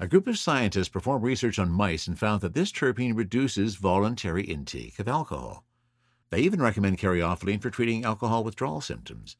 A 0.00 0.08
group 0.08 0.26
of 0.26 0.38
scientists 0.38 0.88
performed 0.88 1.22
research 1.22 1.58
on 1.58 1.70
mice 1.70 2.06
and 2.06 2.18
found 2.18 2.40
that 2.40 2.54
this 2.54 2.72
terpene 2.72 3.16
reduces 3.16 3.76
voluntary 3.76 4.44
intake 4.44 4.98
of 4.98 5.06
alcohol. 5.06 5.64
They 6.30 6.40
even 6.40 6.62
recommend 6.62 6.98
caryophyllene 6.98 7.62
for 7.62 7.70
treating 7.70 8.04
alcohol 8.04 8.42
withdrawal 8.42 8.80
symptoms. 8.80 9.36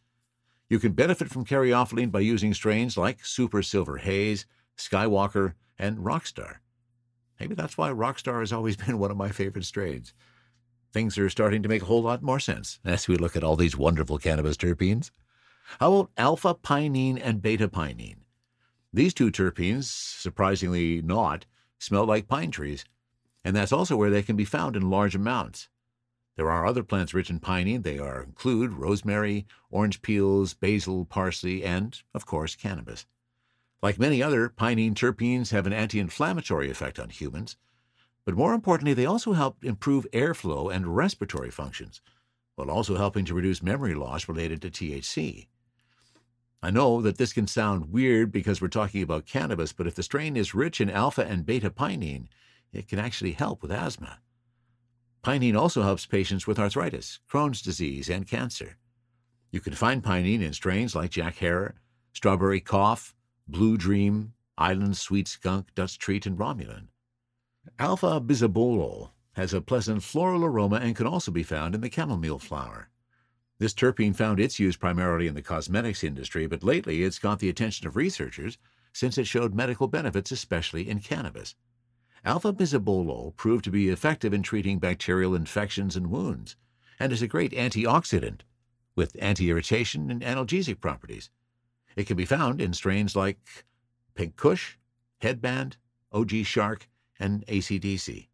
You 0.68 0.78
can 0.78 0.92
benefit 0.92 1.28
from 1.28 1.44
caryophyllene 1.44 2.12
by 2.12 2.21
using 2.21 2.54
strains 2.54 2.97
like 2.97 3.25
Super 3.25 3.62
Silver 3.62 3.97
Haze, 3.97 4.47
Skywalker, 4.76 5.54
and 5.78 5.99
Rockstar. 5.99 6.57
Maybe 7.40 7.54
that's 7.54 7.76
why 7.76 7.90
Rockstar 7.90 8.40
has 8.40 8.52
always 8.52 8.76
been 8.85 8.99
one 8.99 9.11
of 9.11 9.16
my 9.16 9.31
favorite 9.31 9.64
strains. 9.64 10.14
Things 10.93 11.19
are 11.19 11.28
starting 11.28 11.62
to 11.62 11.69
make 11.69 11.83
a 11.83 11.87
whole 11.87 12.02
lot 12.02 12.23
more 12.23 12.38
sense 12.38 12.78
as 12.85 13.09
we 13.09 13.16
look 13.16 13.37
at 13.37 13.43
all 13.43 13.57
these 13.57 13.76
wonderful 13.76 14.19
cannabis 14.19 14.57
terpenes. 14.57 15.11
How 15.81 15.93
about 15.93 16.11
alpha 16.16 16.54
pinene 16.54 17.21
and 17.21 17.43
beta 17.43 17.69
pinene? 17.69 18.19
These 18.93 19.14
two 19.14 19.33
terpenes, 19.33 19.85
surprisingly 19.85 21.02
not, 21.02 21.47
smell 21.78 22.04
like 22.04 22.28
pine 22.28 22.52
trees, 22.52 22.85
and 23.45 23.57
that's 23.57 23.73
also 23.73 23.97
where 23.97 24.11
they 24.11 24.23
can 24.23 24.37
be 24.37 24.45
found 24.45 24.76
in 24.76 24.88
large 24.88 25.14
amounts. 25.16 25.69
There 26.37 26.50
are 26.50 26.66
other 26.66 26.83
plants 26.83 27.14
rich 27.14 27.31
in 27.31 27.40
pinene. 27.40 27.83
They 27.83 27.99
are 27.99 28.23
include 28.23 28.73
rosemary, 28.73 29.47
orange 29.71 30.02
peels, 30.02 30.54
basil, 30.54 31.04
parsley, 31.04 31.64
and, 31.64 32.00
of 32.12 32.26
course, 32.26 32.57
cannabis. 32.57 33.07
Like 33.84 33.98
many 33.98 34.22
other 34.22 34.48
pinene 34.48 34.94
terpenes 34.94 35.50
have 35.50 35.66
an 35.66 35.74
anti-inflammatory 35.74 36.70
effect 36.70 36.98
on 36.98 37.10
humans, 37.10 37.58
but 38.24 38.34
more 38.34 38.54
importantly, 38.54 38.94
they 38.94 39.04
also 39.04 39.34
help 39.34 39.62
improve 39.62 40.10
airflow 40.10 40.74
and 40.74 40.96
respiratory 40.96 41.50
functions, 41.50 42.00
while 42.54 42.70
also 42.70 42.96
helping 42.96 43.26
to 43.26 43.34
reduce 43.34 43.62
memory 43.62 43.94
loss 43.94 44.26
related 44.26 44.62
to 44.62 44.70
THC. 44.70 45.48
I 46.62 46.70
know 46.70 47.02
that 47.02 47.18
this 47.18 47.34
can 47.34 47.46
sound 47.46 47.92
weird 47.92 48.32
because 48.32 48.62
we're 48.62 48.68
talking 48.68 49.02
about 49.02 49.26
cannabis, 49.26 49.74
but 49.74 49.86
if 49.86 49.96
the 49.96 50.02
strain 50.02 50.34
is 50.34 50.54
rich 50.54 50.80
in 50.80 50.88
alpha 50.88 51.22
and 51.22 51.44
beta 51.44 51.68
pinene, 51.68 52.28
it 52.72 52.88
can 52.88 52.98
actually 52.98 53.32
help 53.32 53.60
with 53.60 53.70
asthma. 53.70 54.20
Pinene 55.22 55.60
also 55.60 55.82
helps 55.82 56.06
patients 56.06 56.46
with 56.46 56.58
arthritis, 56.58 57.20
Crohn's 57.30 57.60
disease, 57.60 58.08
and 58.08 58.26
cancer. 58.26 58.78
You 59.52 59.60
can 59.60 59.74
find 59.74 60.02
pinene 60.02 60.40
in 60.40 60.54
strains 60.54 60.94
like 60.94 61.10
Jack 61.10 61.36
Herer, 61.36 61.74
Strawberry 62.14 62.62
Cough, 62.62 63.13
Blue 63.46 63.76
Dream, 63.76 64.32
Island 64.56 64.96
Sweet 64.96 65.28
Skunk, 65.28 65.74
Dutch 65.74 65.98
Treat, 65.98 66.24
and 66.24 66.38
Romulan. 66.38 66.88
Alpha 67.78 68.20
bisabolol 68.20 69.10
has 69.32 69.52
a 69.52 69.60
pleasant 69.60 70.02
floral 70.02 70.44
aroma 70.44 70.76
and 70.76 70.96
can 70.96 71.06
also 71.06 71.30
be 71.30 71.42
found 71.42 71.74
in 71.74 71.80
the 71.82 71.90
chamomile 71.90 72.38
flower. 72.38 72.88
This 73.58 73.74
terpene 73.74 74.16
found 74.16 74.40
its 74.40 74.58
use 74.58 74.76
primarily 74.76 75.26
in 75.26 75.34
the 75.34 75.42
cosmetics 75.42 76.02
industry, 76.02 76.46
but 76.46 76.64
lately 76.64 77.02
it's 77.02 77.18
got 77.18 77.38
the 77.38 77.48
attention 77.48 77.86
of 77.86 77.96
researchers 77.96 78.56
since 78.92 79.18
it 79.18 79.26
showed 79.26 79.54
medical 79.54 79.88
benefits, 79.88 80.32
especially 80.32 80.88
in 80.88 81.00
cannabis. 81.00 81.54
Alpha 82.24 82.52
bisabolol 82.52 83.36
proved 83.36 83.64
to 83.64 83.70
be 83.70 83.90
effective 83.90 84.32
in 84.32 84.42
treating 84.42 84.78
bacterial 84.78 85.34
infections 85.34 85.96
and 85.96 86.06
wounds, 86.06 86.56
and 86.98 87.12
is 87.12 87.20
a 87.20 87.28
great 87.28 87.52
antioxidant 87.52 88.40
with 88.96 89.16
anti-irritation 89.20 90.10
and 90.10 90.22
analgesic 90.22 90.80
properties. 90.80 91.28
It 91.96 92.06
can 92.06 92.16
be 92.16 92.24
found 92.24 92.60
in 92.60 92.72
strains 92.72 93.14
like 93.14 93.38
Pink 94.14 94.36
Kush, 94.36 94.76
Headband, 95.18 95.76
OG 96.12 96.44
Shark, 96.44 96.88
and 97.18 97.46
ACDC. 97.46 98.28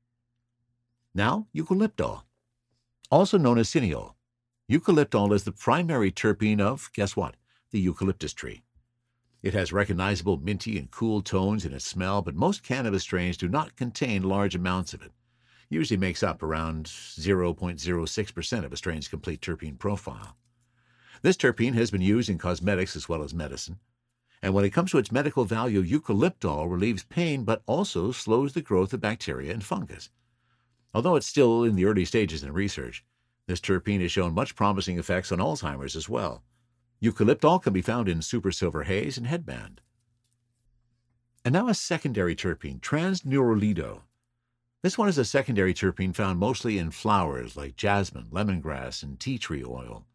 Now, 1.15 1.47
eucalyptol, 1.55 2.23
also 3.11 3.37
known 3.37 3.59
as 3.59 3.69
cineol. 3.69 4.15
Eucalyptol 4.71 5.35
is 5.35 5.45
the 5.45 5.53
primary 5.53 6.13
terpene 6.13 6.61
of, 6.61 6.91
guess 6.93 7.17
what, 7.17 7.35
the 7.71 7.81
eucalyptus 7.81 8.33
tree. 8.33 8.63
It 9.43 9.55
has 9.55 9.73
recognizable 9.73 10.37
minty 10.37 10.79
and 10.79 10.91
cool 10.91 11.23
tones 11.23 11.65
in 11.65 11.73
its 11.73 11.87
smell, 11.87 12.23
but 12.23 12.35
most 12.35 12.63
cannabis 12.63 13.03
strains 13.03 13.37
do 13.37 13.49
not 13.49 13.75
contain 13.77 14.23
large 14.23 14.55
amounts 14.55 14.95
of 14.95 15.03
it. 15.03 15.13
Usually 15.71 15.97
makes 15.97 16.23
up 16.23 16.43
around 16.43 16.87
0.06% 16.87 18.65
of 18.65 18.73
a 18.73 18.77
strain's 18.77 19.09
complete 19.09 19.41
terpene 19.41 19.79
profile. 19.79 20.37
This 21.23 21.37
terpene 21.37 21.75
has 21.75 21.91
been 21.91 22.01
used 22.01 22.31
in 22.31 22.39
cosmetics 22.39 22.97
as 22.97 23.09
well 23.09 23.23
as 23.23 23.35
medicine, 23.35 23.79
And 24.43 24.55
when 24.55 24.65
it 24.65 24.71
comes 24.71 24.91
to 24.93 24.99
its 24.99 25.13
medical 25.13 25.45
value, 25.45 25.83
eucalyptol 25.83 26.71
relieves 26.71 27.05
pain 27.05 27.45
but 27.45 27.63
also 27.67 28.11
slows 28.11 28.55
the 28.55 28.63
growth 28.63 28.95
of 28.95 29.01
bacteria 29.01 29.53
and 29.53 29.63
fungus. 29.63 30.09
Although 30.95 31.17
it's 31.17 31.27
still 31.27 31.63
in 31.63 31.77
the 31.77 31.85
early 31.85 32.07
stages 32.07 32.43
in 32.43 32.53
research, 32.53 33.05
this 33.47 33.61
terpene 33.61 34.01
has 34.01 34.13
shown 34.13 34.33
much 34.33 34.57
promising 34.57 34.99
effects 34.99 35.31
on 35.31 35.39
Alzheimer's 35.39 35.95
as 35.95 36.09
well. 36.09 36.43
Eucalyptol 37.03 37.63
can 37.63 37.73
be 37.73 37.83
found 37.83 38.09
in 38.09 38.23
super 38.23 38.51
silver 38.51 38.85
haze 38.85 39.19
and 39.19 39.27
headband. 39.27 39.81
And 41.45 41.53
now 41.53 41.69
a 41.69 41.75
secondary 41.75 42.35
terpene, 42.35 42.81
transneurolido. 42.81 44.03
This 44.83 44.97
one 44.97 45.09
is 45.09 45.19
a 45.19 45.25
secondary 45.25 45.75
terpene 45.75 46.15
found 46.15 46.39
mostly 46.39 46.79
in 46.79 46.91
flowers 46.91 47.57
like 47.57 47.77
jasmine, 47.77 48.29
lemongrass, 48.31 49.03
and 49.03 49.21
tea 49.21 49.39
tree 49.39 49.65
oil. 49.65 50.07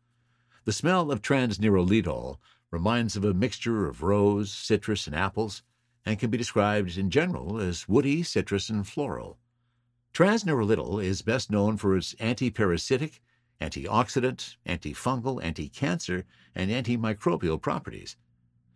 The 0.65 0.73
smell 0.73 1.11
of 1.11 1.21
transneurolidol 1.21 2.39
reminds 2.71 3.15
of 3.15 3.23
a 3.23 3.35
mixture 3.35 3.87
of 3.87 4.01
rose, 4.01 4.51
citrus, 4.51 5.05
and 5.05 5.15
apples, 5.15 5.61
and 6.03 6.17
can 6.17 6.31
be 6.31 6.39
described 6.39 6.97
in 6.97 7.11
general 7.11 7.59
as 7.59 7.87
woody, 7.87 8.23
citrus, 8.23 8.67
and 8.69 8.87
floral. 8.87 9.37
Transneurolidol 10.11 11.03
is 11.03 11.21
best 11.21 11.51
known 11.51 11.77
for 11.77 11.95
its 11.95 12.15
antiparasitic, 12.15 13.19
antioxidant, 13.61 14.55
antifungal, 14.65 15.43
anti-cancer, 15.43 16.25
and 16.55 16.71
antimicrobial 16.71 17.61
properties. 17.61 18.17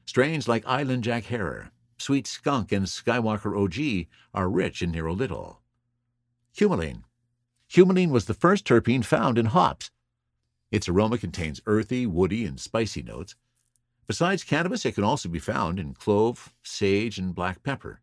Strains 0.06 0.48
like 0.48 0.68
Island 0.68 1.04
Jack 1.04 1.24
Herer, 1.26 1.72
Sweet 1.98 2.28
Skunk, 2.28 2.72
and 2.72 2.86
Skywalker 2.86 3.58
OG 3.58 4.08
are 4.36 4.48
rich 4.48 4.84
in 4.84 4.92
neurolidol. 4.92 5.58
Humulene. 6.56 7.04
Humulene 7.72 8.12
was 8.12 8.26
the 8.26 8.36
first 8.36 8.66
terpene 8.66 9.04
found 9.04 9.40
in 9.40 9.48
hops. 9.48 9.90
Its 10.72 10.88
aroma 10.88 11.18
contains 11.18 11.62
earthy, 11.66 12.06
woody, 12.06 12.46
and 12.46 12.60
spicy 12.60 13.02
notes. 13.02 13.36
Besides 14.08 14.44
cannabis, 14.44 14.86
it 14.86 14.96
can 14.96 15.04
also 15.04 15.30
be 15.30 15.40
found 15.40 15.80
in 15.80 15.94
clove, 15.94 16.54
sage, 16.64 17.18
and 17.18 17.34
black 17.34 17.64
pepper. 17.64 18.02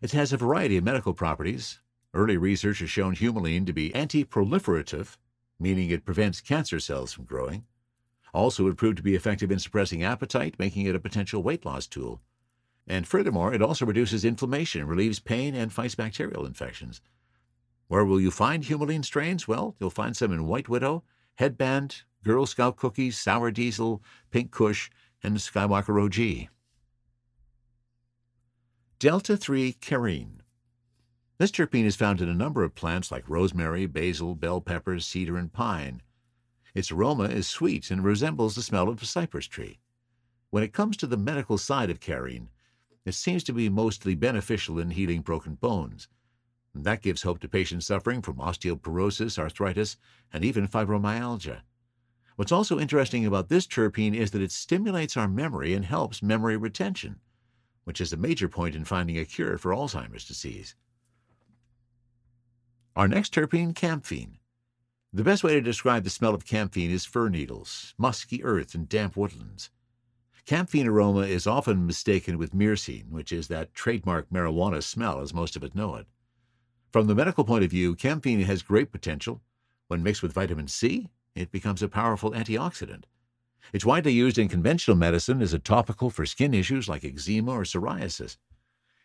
It 0.00 0.12
has 0.12 0.32
a 0.32 0.36
variety 0.36 0.76
of 0.76 0.84
medical 0.84 1.14
properties. 1.14 1.80
Early 2.12 2.36
research 2.36 2.80
has 2.80 2.90
shown 2.90 3.14
humulene 3.14 3.64
to 3.66 3.72
be 3.72 3.94
anti-proliferative, 3.94 5.16
meaning 5.58 5.90
it 5.90 6.04
prevents 6.04 6.40
cancer 6.40 6.80
cells 6.80 7.12
from 7.12 7.24
growing. 7.24 7.64
Also, 8.34 8.66
it 8.66 8.76
proved 8.76 8.96
to 8.96 9.02
be 9.02 9.14
effective 9.14 9.50
in 9.50 9.58
suppressing 9.58 10.02
appetite, 10.02 10.58
making 10.58 10.86
it 10.86 10.94
a 10.96 11.00
potential 11.00 11.42
weight 11.42 11.64
loss 11.64 11.86
tool. 11.86 12.20
And 12.86 13.06
furthermore, 13.06 13.54
it 13.54 13.62
also 13.62 13.86
reduces 13.86 14.24
inflammation, 14.24 14.86
relieves 14.86 15.20
pain, 15.20 15.54
and 15.54 15.72
fights 15.72 15.94
bacterial 15.94 16.46
infections. 16.46 17.00
Where 17.86 18.04
will 18.04 18.20
you 18.20 18.30
find 18.30 18.64
humulene 18.64 19.04
strains? 19.04 19.46
Well, 19.46 19.76
you'll 19.78 19.90
find 19.90 20.16
some 20.16 20.32
in 20.32 20.46
White 20.46 20.68
Widow, 20.68 21.04
Headband, 21.36 22.02
Girl 22.22 22.46
Scout 22.46 22.76
Cookies, 22.76 23.18
Sour 23.18 23.50
Diesel, 23.50 24.02
Pink 24.30 24.50
Kush, 24.50 24.90
and 25.22 25.36
Skywalker 25.38 26.02
OG. 26.02 26.48
Delta 28.98 29.36
3 29.36 29.72
Carene. 29.74 30.42
This 31.38 31.50
terpene 31.50 31.86
is 31.86 31.96
found 31.96 32.20
in 32.20 32.28
a 32.28 32.34
number 32.34 32.62
of 32.62 32.74
plants 32.74 33.10
like 33.10 33.28
rosemary, 33.28 33.86
basil, 33.86 34.34
bell 34.36 34.60
peppers, 34.60 35.06
cedar, 35.06 35.36
and 35.36 35.52
pine. 35.52 36.02
Its 36.74 36.92
aroma 36.92 37.24
is 37.24 37.48
sweet 37.48 37.90
and 37.90 38.04
resembles 38.04 38.54
the 38.54 38.62
smell 38.62 38.88
of 38.88 39.02
a 39.02 39.06
cypress 39.06 39.46
tree. 39.46 39.80
When 40.50 40.62
it 40.62 40.72
comes 40.72 40.96
to 40.98 41.06
the 41.06 41.16
medical 41.16 41.58
side 41.58 41.90
of 41.90 41.98
carene, 41.98 42.50
it 43.04 43.14
seems 43.14 43.42
to 43.44 43.52
be 43.52 43.68
mostly 43.68 44.14
beneficial 44.14 44.78
in 44.78 44.90
healing 44.90 45.22
broken 45.22 45.54
bones. 45.54 46.08
That 46.74 47.02
gives 47.02 47.22
hope 47.22 47.38
to 47.40 47.48
patients 47.48 47.86
suffering 47.86 48.22
from 48.22 48.36
osteoporosis, 48.36 49.38
arthritis, 49.38 49.96
and 50.32 50.44
even 50.44 50.66
fibromyalgia. 50.66 51.62
What's 52.36 52.52
also 52.52 52.80
interesting 52.80 53.26
about 53.26 53.48
this 53.48 53.66
terpene 53.66 54.14
is 54.14 54.30
that 54.30 54.42
it 54.42 54.52
stimulates 54.52 55.16
our 55.16 55.28
memory 55.28 55.74
and 55.74 55.84
helps 55.84 56.22
memory 56.22 56.56
retention, 56.56 57.20
which 57.84 58.00
is 58.00 58.12
a 58.12 58.16
major 58.16 58.48
point 58.48 58.74
in 58.74 58.84
finding 58.84 59.18
a 59.18 59.24
cure 59.24 59.58
for 59.58 59.72
Alzheimer's 59.72 60.24
disease. 60.24 60.74
Our 62.96 63.06
next 63.06 63.34
terpene, 63.34 63.74
camphene. 63.74 64.38
The 65.12 65.24
best 65.24 65.44
way 65.44 65.52
to 65.52 65.60
describe 65.60 66.04
the 66.04 66.10
smell 66.10 66.34
of 66.34 66.46
camphene 66.46 66.90
is 66.90 67.04
fir 67.04 67.28
needles, 67.28 67.94
musky 67.98 68.42
earth, 68.42 68.74
and 68.74 68.88
damp 68.88 69.14
woodlands. 69.14 69.70
Camphene 70.46 70.86
aroma 70.86 71.20
is 71.20 71.46
often 71.46 71.86
mistaken 71.86 72.38
with 72.38 72.54
myrcene, 72.54 73.10
which 73.10 73.30
is 73.30 73.48
that 73.48 73.74
trademark 73.74 74.30
marijuana 74.30 74.82
smell 74.82 75.20
as 75.20 75.34
most 75.34 75.54
of 75.54 75.62
us 75.62 75.74
know 75.74 75.96
it. 75.96 76.06
From 76.92 77.06
the 77.06 77.14
medical 77.14 77.44
point 77.44 77.64
of 77.64 77.70
view, 77.70 77.96
camphene 77.96 78.44
has 78.44 78.60
great 78.60 78.92
potential. 78.92 79.40
When 79.88 80.02
mixed 80.02 80.22
with 80.22 80.34
vitamin 80.34 80.68
C, 80.68 81.08
it 81.34 81.50
becomes 81.50 81.82
a 81.82 81.88
powerful 81.88 82.32
antioxidant. 82.32 83.04
It's 83.72 83.86
widely 83.86 84.12
used 84.12 84.36
in 84.36 84.50
conventional 84.50 84.98
medicine 84.98 85.40
as 85.40 85.54
a 85.54 85.58
topical 85.58 86.10
for 86.10 86.26
skin 86.26 86.52
issues 86.52 86.90
like 86.90 87.02
eczema 87.02 87.52
or 87.52 87.62
psoriasis. 87.62 88.36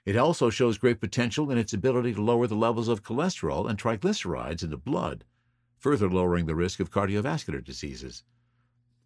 It 0.06 0.18
also 0.18 0.50
shows 0.50 0.78
great 0.78 1.00
potential 1.00 1.50
in 1.50 1.58
its 1.58 1.72
ability 1.72 2.16
to 2.16 2.22
lower 2.22 2.46
the 2.46 2.56
levels 2.56 2.90
of 2.90 3.04
cholesterol 3.04 3.70
and 3.70 3.80
triglycerides 3.80 4.64
in 4.64 4.70
the 4.70 4.78
blood, 4.78 5.24
further 5.78 6.10
lowering 6.10 6.46
the 6.46 6.56
risk 6.56 6.82
of 6.82 6.92
cardiovascular 6.92 7.64
diseases. 7.64 8.22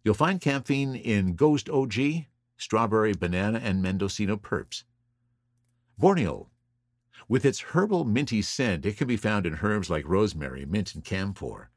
You'll 0.02 0.14
find 0.14 0.40
camphene 0.40 1.00
in 1.00 1.36
Ghost 1.36 1.70
OG, 1.70 2.24
Strawberry 2.56 3.12
Banana, 3.12 3.60
and 3.62 3.80
Mendocino 3.80 4.36
Purps. 4.36 4.82
Borneol 6.00 6.48
with 7.28 7.44
its 7.44 7.60
herbal 7.60 8.04
minty 8.04 8.42
scent, 8.42 8.86
it 8.86 8.96
can 8.96 9.06
be 9.06 9.16
found 9.16 9.46
in 9.46 9.58
herbs 9.62 9.90
like 9.90 10.08
rosemary, 10.08 10.64
mint, 10.64 10.94
and 10.94 11.04
camphor. 11.04 11.70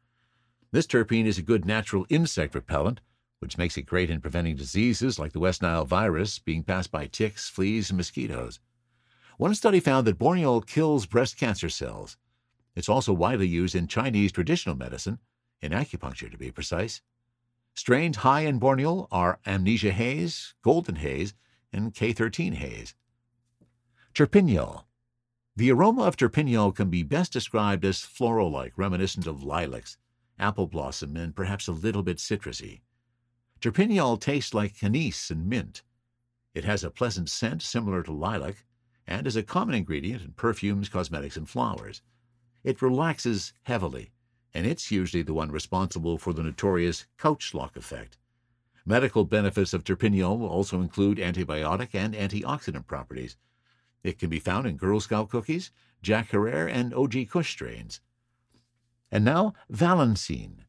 This 0.72 0.88
terpene 0.88 1.26
is 1.26 1.38
a 1.38 1.44
good 1.44 1.66
natural 1.66 2.06
insect 2.10 2.56
repellent, 2.56 3.02
which 3.40 3.58
makes 3.58 3.78
it 3.78 3.84
great 3.86 4.10
in 4.10 4.22
preventing 4.22 4.56
diseases 4.56 5.20
like 5.20 5.34
the 5.34 5.40
West 5.40 5.62
Nile 5.62 5.86
virus 5.86 6.40
being 6.40 6.64
passed 6.64 6.92
by 6.92 7.06
ticks, 7.06 7.50
fleas, 7.50 7.90
and 7.90 7.98
mosquitoes. 7.98 8.60
One 9.38 9.54
study 9.56 9.80
found 9.80 10.08
that 10.08 10.18
borneol 10.18 10.66
kills 10.66 11.06
breast 11.06 11.38
cancer 11.38 11.70
cells. 11.70 12.18
It's 12.76 12.90
also 12.90 13.14
widely 13.14 13.48
used 13.48 13.76
in 13.76 13.88
Chinese 13.88 14.32
traditional 14.32 14.76
medicine, 14.76 15.20
in 15.62 15.72
acupuncture 15.72 16.32
to 16.32 16.38
be 16.38 16.52
precise. 16.52 17.02
Strains 17.74 18.18
high 18.18 18.42
in 18.42 18.60
borneol 18.60 19.08
are 19.12 19.40
amnesia 19.46 19.92
haze, 19.92 20.56
golden 20.62 20.96
haze, 20.96 21.34
and 21.74 21.94
K13 21.94 22.54
haze. 22.54 22.96
Terpineol 24.14 24.86
the 25.58 25.72
aroma 25.72 26.04
of 26.04 26.18
terpineol 26.18 26.76
can 26.76 26.90
be 26.90 27.02
best 27.02 27.32
described 27.32 27.86
as 27.86 28.02
floral 28.02 28.52
like, 28.52 28.78
reminiscent 28.78 29.26
of 29.26 29.42
lilacs, 29.44 29.98
apple 30.38 30.68
blossom, 30.68 31.16
and 31.16 31.36
perhaps 31.36 31.68
a 31.68 31.72
little 31.72 32.04
bit 32.04 32.18
citrusy. 32.18 32.82
Terpineol 33.62 34.20
tastes 34.20 34.54
like 34.54 34.84
anise 34.84 35.32
and 35.32 35.48
mint. 35.48 35.82
It 36.54 36.66
has 36.66 36.84
a 36.84 36.90
pleasant 36.90 37.30
scent 37.30 37.62
similar 37.62 38.04
to 38.04 38.12
lilac 38.12 38.66
and 39.08 39.26
is 39.26 39.38
a 39.38 39.44
common 39.44 39.76
ingredient 39.76 40.24
in 40.24 40.32
perfumes, 40.34 40.90
cosmetics, 40.90 41.38
and 41.38 41.48
flowers. 41.48 42.02
It 42.64 42.82
relaxes 42.82 43.54
heavily, 43.64 44.12
and 44.54 44.66
it's 44.66 44.92
usually 44.92 45.24
the 45.24 45.34
one 45.34 45.52
responsible 45.52 46.18
for 46.18 46.34
the 46.34 46.44
notorious 46.44 47.06
couch 47.18 47.54
lock 47.54 47.78
effect. 47.78 48.18
Medical 48.86 49.24
benefits 49.24 49.74
of 49.74 49.84
terpineol 49.84 50.42
also 50.42 50.82
include 50.82 51.18
antibiotic 51.18 51.90
and 51.94 52.14
antioxidant 52.14 52.88
properties, 52.88 53.38
it 54.06 54.20
can 54.20 54.30
be 54.30 54.40
found 54.40 54.68
in 54.68 54.78
Girl 54.78 55.00
Scout 55.00 55.30
cookies, 55.30 55.72
Jack 56.02 56.30
Herer, 56.30 56.68
and 56.68 56.94
OG 56.94 57.30
Kush 57.30 57.52
strains. 57.52 58.02
And 59.12 59.26
now, 59.26 59.54
Valencene. 59.72 60.66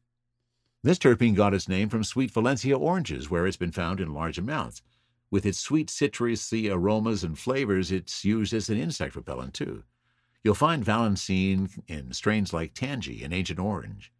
This 0.83 0.97
terpene 0.97 1.35
got 1.35 1.53
its 1.53 1.67
name 1.67 1.89
from 1.89 2.03
sweet 2.03 2.31
Valencia 2.31 2.77
oranges, 2.77 3.29
where 3.29 3.45
it's 3.45 3.57
been 3.57 3.71
found 3.71 3.99
in 3.99 4.13
large 4.13 4.37
amounts. 4.37 4.81
With 5.29 5.45
its 5.45 5.59
sweet 5.59 5.89
citrusy 5.89 6.71
aromas 6.71 7.23
and 7.23 7.37
flavors, 7.37 7.91
it's 7.91 8.23
used 8.23 8.53
as 8.53 8.69
an 8.69 8.77
insect 8.77 9.15
repellent, 9.15 9.53
too. 9.53 9.83
You'll 10.43 10.55
find 10.55 10.85
Valencene 10.85 11.69
in 11.87 12.13
strains 12.13 12.53
like 12.53 12.73
Tangie 12.73 13.23
and 13.23 13.33
Agent 13.33 13.59
Orange. 13.59 14.13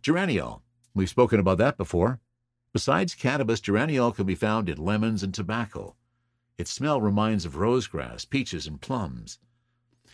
Geraniol. 0.00 0.62
We've 0.94 1.10
spoken 1.10 1.38
about 1.38 1.58
that 1.58 1.76
before. 1.76 2.20
Besides 2.72 3.14
cannabis, 3.14 3.60
geraniol 3.60 4.14
can 4.14 4.24
be 4.24 4.34
found 4.34 4.68
in 4.68 4.78
lemons 4.78 5.22
and 5.22 5.34
tobacco. 5.34 5.94
Its 6.58 6.70
smell 6.70 7.00
reminds 7.00 7.44
of 7.44 7.56
rosegrass, 7.56 8.28
peaches, 8.28 8.66
and 8.66 8.80
plums. 8.80 9.38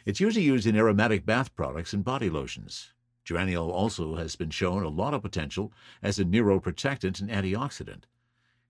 It's 0.04 0.20
usually 0.20 0.44
used 0.44 0.66
in 0.66 0.76
aromatic 0.76 1.24
bath 1.24 1.54
products 1.54 1.92
and 1.92 2.04
body 2.04 2.28
lotions. 2.28 2.92
Geraniol 3.24 3.70
also 3.70 4.16
has 4.16 4.34
been 4.34 4.50
shown 4.50 4.82
a 4.82 4.88
lot 4.88 5.14
of 5.14 5.22
potential 5.22 5.72
as 6.02 6.18
a 6.18 6.24
neuroprotectant 6.24 7.20
and 7.20 7.30
antioxidant. 7.30 8.04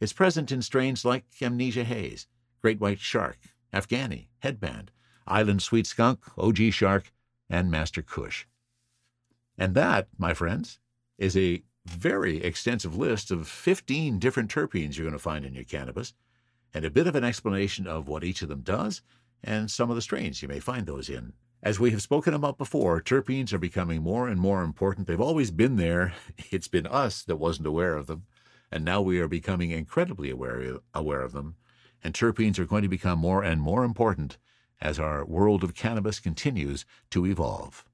It's 0.00 0.12
present 0.12 0.52
in 0.52 0.61
strains 0.61 1.04
like 1.04 1.24
Amnesia 1.40 1.85
Haze, 1.85 2.26
Great 2.61 2.78
White 2.78 3.00
Shark, 3.00 3.38
Afghani, 3.72 4.26
Headband, 4.40 4.90
Island 5.26 5.62
Sweet 5.62 5.87
Skunk, 5.87 6.20
OG 6.37 6.72
Shark, 6.72 7.12
and 7.48 7.70
Master 7.70 8.02
Kush. 8.02 8.44
And 9.56 9.74
that, 9.74 10.08
my 10.18 10.35
friends, 10.35 10.78
is 11.16 11.37
a 11.37 11.62
very 11.87 12.42
extensive 12.42 12.96
list 12.96 13.30
of 13.30 13.48
15 13.48 14.18
different 14.18 14.50
terpenes 14.50 14.96
you're 14.96 15.06
going 15.06 15.12
to 15.12 15.18
find 15.18 15.44
in 15.44 15.54
your 15.54 15.64
cannabis 15.64 16.12
and 16.74 16.85
a 16.85 16.90
bit 16.90 17.06
of 17.06 17.14
an 17.14 17.24
explanation 17.24 17.87
of 17.87 18.08
what 18.08 18.24
each 18.24 18.42
of 18.42 18.48
them 18.48 18.62
does 18.62 19.02
and 19.44 19.70
some 19.70 19.90
of 19.90 19.96
the 19.96 20.02
strains 20.02 20.42
you 20.42 20.48
may 20.48 20.61
find 20.61 20.87
those 20.87 21.08
in. 21.08 21.32
As 21.62 21.78
we 21.78 21.90
have 21.92 22.02
spoken 22.02 22.35
about 22.35 22.58
before, 22.58 23.00
terpenes 23.00 23.52
are 23.52 23.58
becoming 23.58 24.02
more 24.02 24.28
and 24.28 24.40
more 24.40 24.62
important. 24.62 25.06
They've 25.06 25.20
always 25.20 25.50
been 25.50 25.76
there. 25.76 26.12
It's 26.50 26.68
been 26.68 26.87
us 26.87 27.22
that 27.24 27.37
wasn't 27.37 27.68
aware 27.68 27.96
of 27.96 28.06
them, 28.06 28.24
and 28.70 28.85
now 28.85 29.00
we 29.00 29.20
are 29.20 29.28
becoming 29.28 29.70
incredibly 29.70 30.30
aware, 30.30 30.78
aware 30.94 31.22
of 31.22 31.32
them. 31.32 31.56
and 32.04 32.14
terpenes 32.14 32.58
are 32.58 32.64
going 32.64 32.82
to 32.82 32.88
become 32.88 33.18
more 33.18 33.44
and 33.44 33.61
more 33.61 33.85
important 33.85 34.37
as 34.80 34.98
our 34.98 35.24
world 35.24 35.62
of 35.62 35.74
cannabis 35.74 36.18
continues 36.18 36.85
to 37.11 37.24
evolve. 37.24 37.85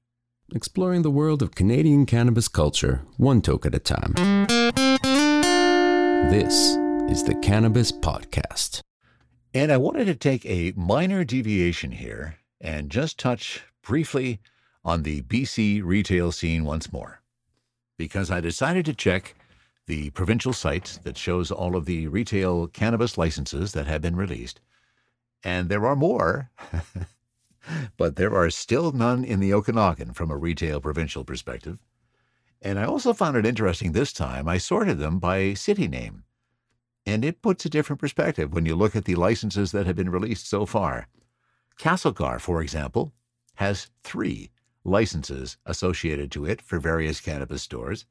Exploring 0.55 1.03
the 1.03 1.11
world 1.11 1.43
of 1.43 1.53
Canadian 1.53 2.07
cannabis 2.07 2.47
culture, 2.47 3.03
one 3.17 3.39
toke 3.39 3.67
at 3.67 3.75
a 3.75 3.79
time. 3.79 4.13
This 6.31 6.75
is 7.09 7.23
the 7.23 7.33
Cannabis 7.33 7.91
Podcast. 7.91 8.81
And 9.55 9.71
I 9.71 9.77
wanted 9.77 10.05
to 10.05 10.13
take 10.13 10.45
a 10.45 10.73
minor 10.75 11.23
deviation 11.23 11.91
here 11.91 12.35
and 12.61 12.91
just 12.91 13.17
touch 13.17 13.63
briefly 13.81 14.39
on 14.85 15.01
the 15.01 15.23
BC 15.23 15.83
retail 15.83 16.31
scene 16.31 16.65
once 16.65 16.93
more. 16.93 17.23
Because 17.97 18.29
I 18.29 18.41
decided 18.41 18.85
to 18.85 18.93
check 18.93 19.33
the 19.87 20.11
provincial 20.11 20.53
site 20.53 20.99
that 21.03 21.17
shows 21.17 21.49
all 21.49 21.75
of 21.75 21.85
the 21.85 22.07
retail 22.07 22.67
cannabis 22.67 23.17
licenses 23.17 23.71
that 23.71 23.87
have 23.87 24.03
been 24.03 24.15
released. 24.15 24.61
And 25.43 25.67
there 25.67 25.87
are 25.87 25.95
more, 25.95 26.51
but 27.97 28.17
there 28.17 28.35
are 28.35 28.51
still 28.51 28.91
none 28.91 29.23
in 29.23 29.39
the 29.39 29.51
Okanagan 29.51 30.13
from 30.13 30.29
a 30.29 30.37
retail 30.37 30.79
provincial 30.79 31.23
perspective. 31.23 31.79
And 32.61 32.77
I 32.77 32.83
also 32.83 33.13
found 33.13 33.35
it 33.35 33.47
interesting 33.47 33.93
this 33.93 34.13
time, 34.13 34.47
I 34.47 34.59
sorted 34.59 34.99
them 34.99 35.17
by 35.17 35.55
city 35.55 35.87
name. 35.87 36.23
And 37.05 37.25
it 37.25 37.41
puts 37.41 37.65
a 37.65 37.69
different 37.69 37.99
perspective 37.99 38.53
when 38.53 38.65
you 38.65 38.75
look 38.75 38.95
at 38.95 39.05
the 39.05 39.15
licenses 39.15 39.71
that 39.71 39.85
have 39.85 39.95
been 39.95 40.09
released 40.09 40.47
so 40.47 40.65
far. 40.65 41.07
Castlegar, 41.79 42.39
for 42.39 42.61
example, 42.61 43.13
has 43.55 43.89
three 44.03 44.51
licenses 44.83 45.57
associated 45.65 46.31
to 46.31 46.45
it 46.45 46.61
for 46.61 46.79
various 46.79 47.19
cannabis 47.19 47.63
stores. 47.63 48.05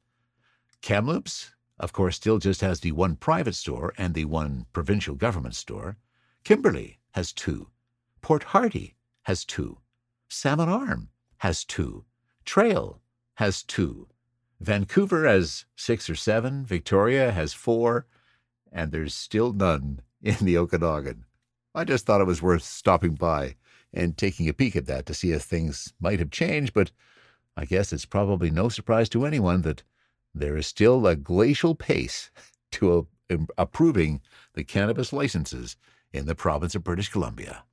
Kamloops 0.81 1.51
of 1.79 1.93
course, 1.93 2.17
still 2.17 2.39
just 2.39 2.61
has 2.61 2.81
the 2.81 2.91
one 2.91 3.15
private 3.15 3.55
store 3.55 3.93
and 3.97 4.13
the 4.13 4.25
one 4.25 4.65
provincial 4.73 5.15
government 5.15 5.55
store. 5.55 5.97
Kimberley 6.43 6.99
has 7.11 7.31
two. 7.31 7.69
Port 8.21 8.43
Hardy 8.43 8.95
has 9.23 9.45
two. 9.45 9.79
Salmon 10.27 10.67
Arm 10.67 11.09
has 11.37 11.63
two. 11.63 12.03
Trail 12.43 13.01
has 13.35 13.63
two. 13.63 14.09
Vancouver 14.59 15.25
has 15.25 15.65
six 15.77 16.09
or 16.09 16.15
seven. 16.15 16.65
Victoria 16.65 17.31
has 17.31 17.53
four. 17.53 18.05
And 18.71 18.91
there's 18.91 19.13
still 19.13 19.53
none 19.53 20.01
in 20.21 20.37
the 20.41 20.57
Okanagan. 20.57 21.25
I 21.73 21.83
just 21.83 22.05
thought 22.05 22.21
it 22.21 22.27
was 22.27 22.41
worth 22.41 22.63
stopping 22.63 23.15
by 23.15 23.55
and 23.93 24.17
taking 24.17 24.47
a 24.47 24.53
peek 24.53 24.75
at 24.75 24.85
that 24.87 25.05
to 25.07 25.13
see 25.13 25.31
if 25.31 25.43
things 25.43 25.93
might 25.99 26.19
have 26.19 26.31
changed, 26.31 26.73
but 26.73 26.91
I 27.57 27.65
guess 27.65 27.91
it's 27.91 28.05
probably 28.05 28.49
no 28.49 28.69
surprise 28.69 29.09
to 29.09 29.25
anyone 29.25 29.61
that 29.63 29.83
there 30.33 30.57
is 30.57 30.67
still 30.67 31.05
a 31.07 31.15
glacial 31.15 31.75
pace 31.75 32.31
to 32.73 33.07
a, 33.29 33.37
approving 33.57 34.21
the 34.53 34.63
cannabis 34.63 35.11
licenses 35.11 35.75
in 36.13 36.25
the 36.25 36.35
province 36.35 36.75
of 36.75 36.83
British 36.83 37.09
Columbia. 37.09 37.63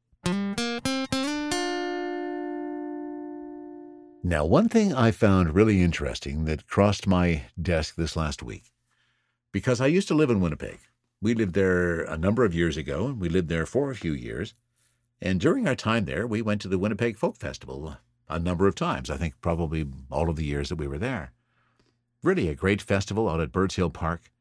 Now, 4.22 4.44
one 4.44 4.68
thing 4.68 4.92
I 4.92 5.12
found 5.12 5.54
really 5.54 5.82
interesting 5.82 6.46
that 6.46 6.66
crossed 6.66 7.06
my 7.06 7.42
desk 7.60 7.94
this 7.94 8.16
last 8.16 8.42
week, 8.42 8.72
because 9.52 9.80
I 9.80 9.86
used 9.86 10.08
to 10.08 10.14
live 10.14 10.30
in 10.30 10.40
Winnipeg. 10.40 10.78
We 11.22 11.34
lived 11.34 11.54
there 11.54 12.02
a 12.02 12.18
number 12.18 12.44
of 12.44 12.54
years 12.54 12.76
ago, 12.76 13.06
and 13.06 13.20
we 13.20 13.28
lived 13.28 13.48
there 13.48 13.66
for 13.66 13.90
a 13.90 13.96
few 13.96 14.12
years. 14.12 14.54
And 15.20 15.40
during 15.40 15.66
our 15.66 15.74
time 15.74 16.04
there, 16.04 16.26
we 16.26 16.42
went 16.42 16.60
to 16.62 16.68
the 16.68 16.78
Winnipeg 16.78 17.16
Folk 17.16 17.36
Festival 17.36 17.96
a 18.28 18.38
number 18.38 18.66
of 18.66 18.74
times, 18.74 19.08
I 19.08 19.16
think 19.16 19.40
probably 19.40 19.86
all 20.10 20.28
of 20.28 20.36
the 20.36 20.44
years 20.44 20.68
that 20.68 20.76
we 20.76 20.88
were 20.88 20.98
there 20.98 21.32
really 22.26 22.48
a 22.48 22.54
great 22.54 22.82
festival 22.82 23.28
out 23.28 23.40
at 23.40 23.52
Birds 23.52 23.76
Hill 23.76 23.88
Park 23.88 24.32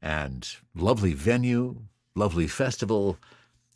and 0.00 0.48
lovely 0.74 1.12
venue, 1.12 1.82
lovely 2.14 2.46
festival. 2.46 3.18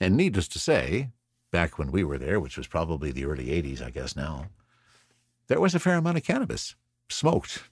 And 0.01 0.17
needless 0.17 0.49
to 0.49 0.59
say, 0.59 1.11
back 1.51 1.79
when 1.79 1.93
we 1.93 2.03
were 2.03 2.19
there, 2.19 2.41
which 2.41 2.57
was 2.57 2.67
probably 2.67 3.13
the 3.13 3.27
early 3.27 3.47
80s, 3.47 3.83
I 3.83 3.91
guess 3.91 4.17
now, 4.17 4.47
there 5.49 5.61
was 5.61 5.75
a 5.75 5.79
fair 5.79 5.97
amount 5.97 6.17
of 6.17 6.25
cannabis 6.25 6.75
smoked 7.09 7.65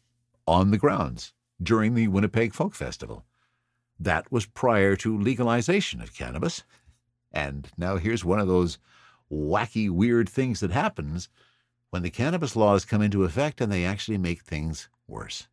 on 0.46 0.70
the 0.70 0.78
grounds 0.78 1.32
during 1.62 1.94
the 1.94 2.08
Winnipeg 2.08 2.54
Folk 2.54 2.74
Festival. 2.74 3.24
That 3.98 4.30
was 4.30 4.46
prior 4.46 4.94
to 4.96 5.18
legalization 5.18 6.00
of 6.00 6.14
cannabis. 6.14 6.62
And 7.32 7.68
now 7.76 7.96
here's 7.96 8.24
one 8.24 8.38
of 8.38 8.48
those 8.48 8.78
wacky, 9.30 9.90
weird 9.90 10.28
things 10.28 10.60
that 10.60 10.70
happens 10.70 11.28
when 11.90 12.02
the 12.02 12.10
cannabis 12.10 12.54
laws 12.54 12.84
come 12.84 13.02
into 13.02 13.24
effect 13.24 13.60
and 13.60 13.72
they 13.72 13.84
actually 13.84 14.18
make 14.18 14.42
things 14.42 14.88
worse. 15.06 15.48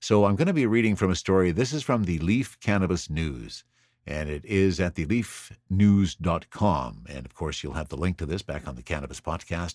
So 0.00 0.24
I'm 0.24 0.36
going 0.36 0.48
to 0.48 0.54
be 0.54 0.66
reading 0.66 0.96
from 0.96 1.10
a 1.10 1.16
story. 1.16 1.52
This 1.52 1.74
is 1.74 1.82
from 1.82 2.04
the 2.04 2.18
Leaf 2.20 2.58
Cannabis 2.60 3.10
News, 3.10 3.64
and 4.06 4.30
it 4.30 4.46
is 4.46 4.80
at 4.80 4.94
theleafnews.com. 4.94 7.04
And 7.06 7.26
of 7.26 7.34
course, 7.34 7.62
you'll 7.62 7.74
have 7.74 7.90
the 7.90 7.98
link 7.98 8.16
to 8.18 8.26
this 8.26 8.40
back 8.40 8.66
on 8.66 8.76
the 8.76 8.82
Cannabis 8.82 9.20
Podcast, 9.20 9.74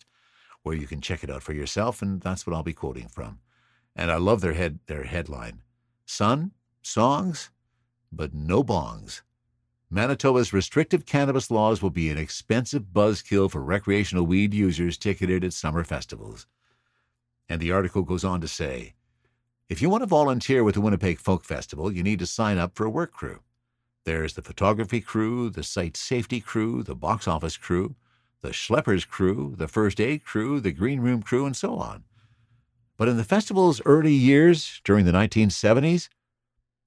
where 0.63 0.75
you 0.75 0.87
can 0.87 0.99
check 0.99 1.23
it 1.23 1.29
out 1.29 1.43
for 1.43 1.53
yourself. 1.53 2.01
And 2.01 2.21
that's 2.21 2.47
what 2.47 2.55
I'll 2.55 2.63
be 2.63 2.73
quoting 2.73 3.07
from. 3.07 3.37
And 3.95 4.11
I 4.11 4.17
love 4.17 4.41
their 4.41 4.53
head 4.53 4.79
their 4.87 5.03
headline: 5.03 5.61
"Sun, 6.05 6.51
songs, 6.81 7.49
but 8.11 8.33
no 8.33 8.63
bongs." 8.63 9.21
Manitoba's 9.89 10.51
restrictive 10.51 11.05
cannabis 11.05 11.49
laws 11.49 11.81
will 11.81 11.91
be 11.91 12.09
an 12.09 12.17
expensive 12.17 12.87
buzzkill 12.93 13.49
for 13.49 13.61
recreational 13.61 14.25
weed 14.25 14.53
users 14.53 14.97
ticketed 14.97 15.43
at 15.43 15.53
summer 15.53 15.83
festivals. 15.83 16.47
And 17.47 17.61
the 17.61 17.71
article 17.71 18.01
goes 18.01 18.25
on 18.25 18.41
to 18.41 18.47
say. 18.47 18.95
If 19.69 19.81
you 19.81 19.89
want 19.89 20.03
to 20.03 20.07
volunteer 20.07 20.63
with 20.63 20.75
the 20.75 20.81
Winnipeg 20.81 21.19
Folk 21.19 21.43
Festival, 21.43 21.91
you 21.91 22.03
need 22.03 22.19
to 22.19 22.27
sign 22.27 22.57
up 22.57 22.75
for 22.75 22.85
a 22.85 22.89
work 22.89 23.11
crew. 23.11 23.39
There's 24.03 24.33
the 24.33 24.43
photography 24.43 25.01
crew, 25.01 25.49
the 25.49 25.63
site 25.63 25.97
safety 25.97 26.39
crew, 26.39 26.83
the 26.83 26.93
box 26.93 27.27
office 27.27 27.57
crew, 27.57 27.95
the 28.41 28.49
schleppers 28.49 29.07
crew, 29.07 29.55
the 29.57 29.67
first 29.67 29.99
aid 29.99 30.23
crew, 30.23 30.59
the 30.59 30.71
green 30.71 30.99
room 30.99 31.23
crew, 31.23 31.47
and 31.47 31.57
so 31.57 31.77
on. 31.77 32.03
But 32.97 33.07
in 33.07 33.17
the 33.17 33.23
festival's 33.23 33.81
early 33.85 34.13
years, 34.13 34.81
during 34.83 35.05
the 35.05 35.11
1970s, 35.11 36.07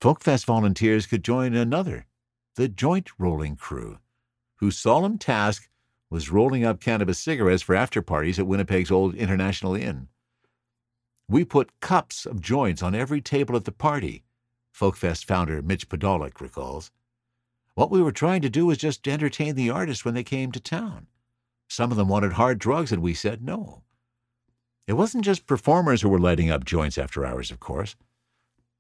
Folkfest 0.01 0.47
volunteers 0.47 1.07
could 1.07 1.25
join 1.25 1.55
another, 1.55 2.07
the 2.55 2.69
joint 2.69 3.11
rolling 3.19 3.57
crew, 3.57 3.99
whose 4.57 4.79
solemn 4.79 5.19
task 5.19 5.69
was 6.09 6.31
rolling 6.31 6.65
up 6.65 6.81
cannabis 6.81 7.19
cigarettes 7.19 7.63
for 7.63 7.75
after 7.75 8.01
parties 8.01 8.39
at 8.39 8.47
Winnipeg's 8.47 8.91
old 8.91 9.15
International 9.15 9.75
Inn. 9.75 10.09
We 11.29 11.45
put 11.45 11.81
cups 11.81 12.25
of 12.25 12.41
joints 12.41 12.83
on 12.83 12.95
every 12.95 13.21
table 13.21 13.55
at 13.57 13.67
the 13.67 13.73
party, 13.73 14.25
Folkfest 14.73 15.25
founder 15.27 15.61
Mitch 15.61 15.89
Podolak 15.89 16.41
recalls. 16.41 16.91
What 17.75 17.91
we 17.91 18.03
were 18.03 18.13
trying 18.13 18.41
to 18.43 18.49
do 18.49 18.67
was 18.67 18.79
just 18.79 19.07
entertain 19.07 19.55
the 19.55 19.71
artists 19.71 20.05
when 20.05 20.15
they 20.15 20.25
came 20.25 20.53
to 20.53 20.61
town. 20.61 21.09
Some 21.69 21.91
of 21.91 21.97
them 21.99 22.09
wanted 22.09 22.33
hard 22.33 22.59
drugs, 22.59 22.93
and 22.93 23.03
we 23.03 23.13
said 23.13 23.43
no. 23.43 23.83
It 24.89 24.97
wasn't 24.97 25.23
just 25.23 25.47
performers 25.47 26.01
who 26.01 26.09
were 26.09 26.19
lighting 26.19 26.51
up 26.51 26.65
joints 26.65 26.97
after 26.97 27.27
hours, 27.27 27.51
of 27.51 27.61
course. 27.61 27.95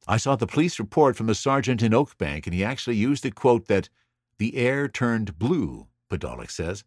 I 0.06 0.16
saw 0.16 0.36
the 0.36 0.46
police 0.46 0.78
report 0.78 1.16
from 1.16 1.28
a 1.28 1.34
sergeant 1.34 1.82
in 1.82 1.92
Oakbank, 1.92 2.46
and 2.46 2.54
he 2.54 2.64
actually 2.64 2.96
used 2.96 3.24
the 3.24 3.30
quote 3.30 3.66
that 3.66 3.90
the 4.38 4.56
air 4.56 4.88
turned 4.88 5.38
blue, 5.38 5.86
Podolak 6.10 6.50
says, 6.50 6.82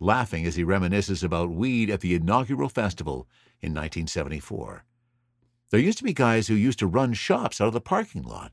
laughing 0.00 0.44
as 0.44 0.56
he 0.56 0.64
reminisces 0.64 1.22
about 1.22 1.52
weed 1.52 1.88
at 1.88 2.00
the 2.00 2.16
inaugural 2.16 2.68
festival 2.68 3.28
in 3.62 3.70
1974. 3.70 4.84
There 5.70 5.78
used 5.78 5.98
to 5.98 6.04
be 6.04 6.12
guys 6.12 6.48
who 6.48 6.54
used 6.54 6.80
to 6.80 6.88
run 6.88 7.12
shops 7.12 7.60
out 7.60 7.68
of 7.68 7.74
the 7.74 7.80
parking 7.80 8.24
lot. 8.24 8.50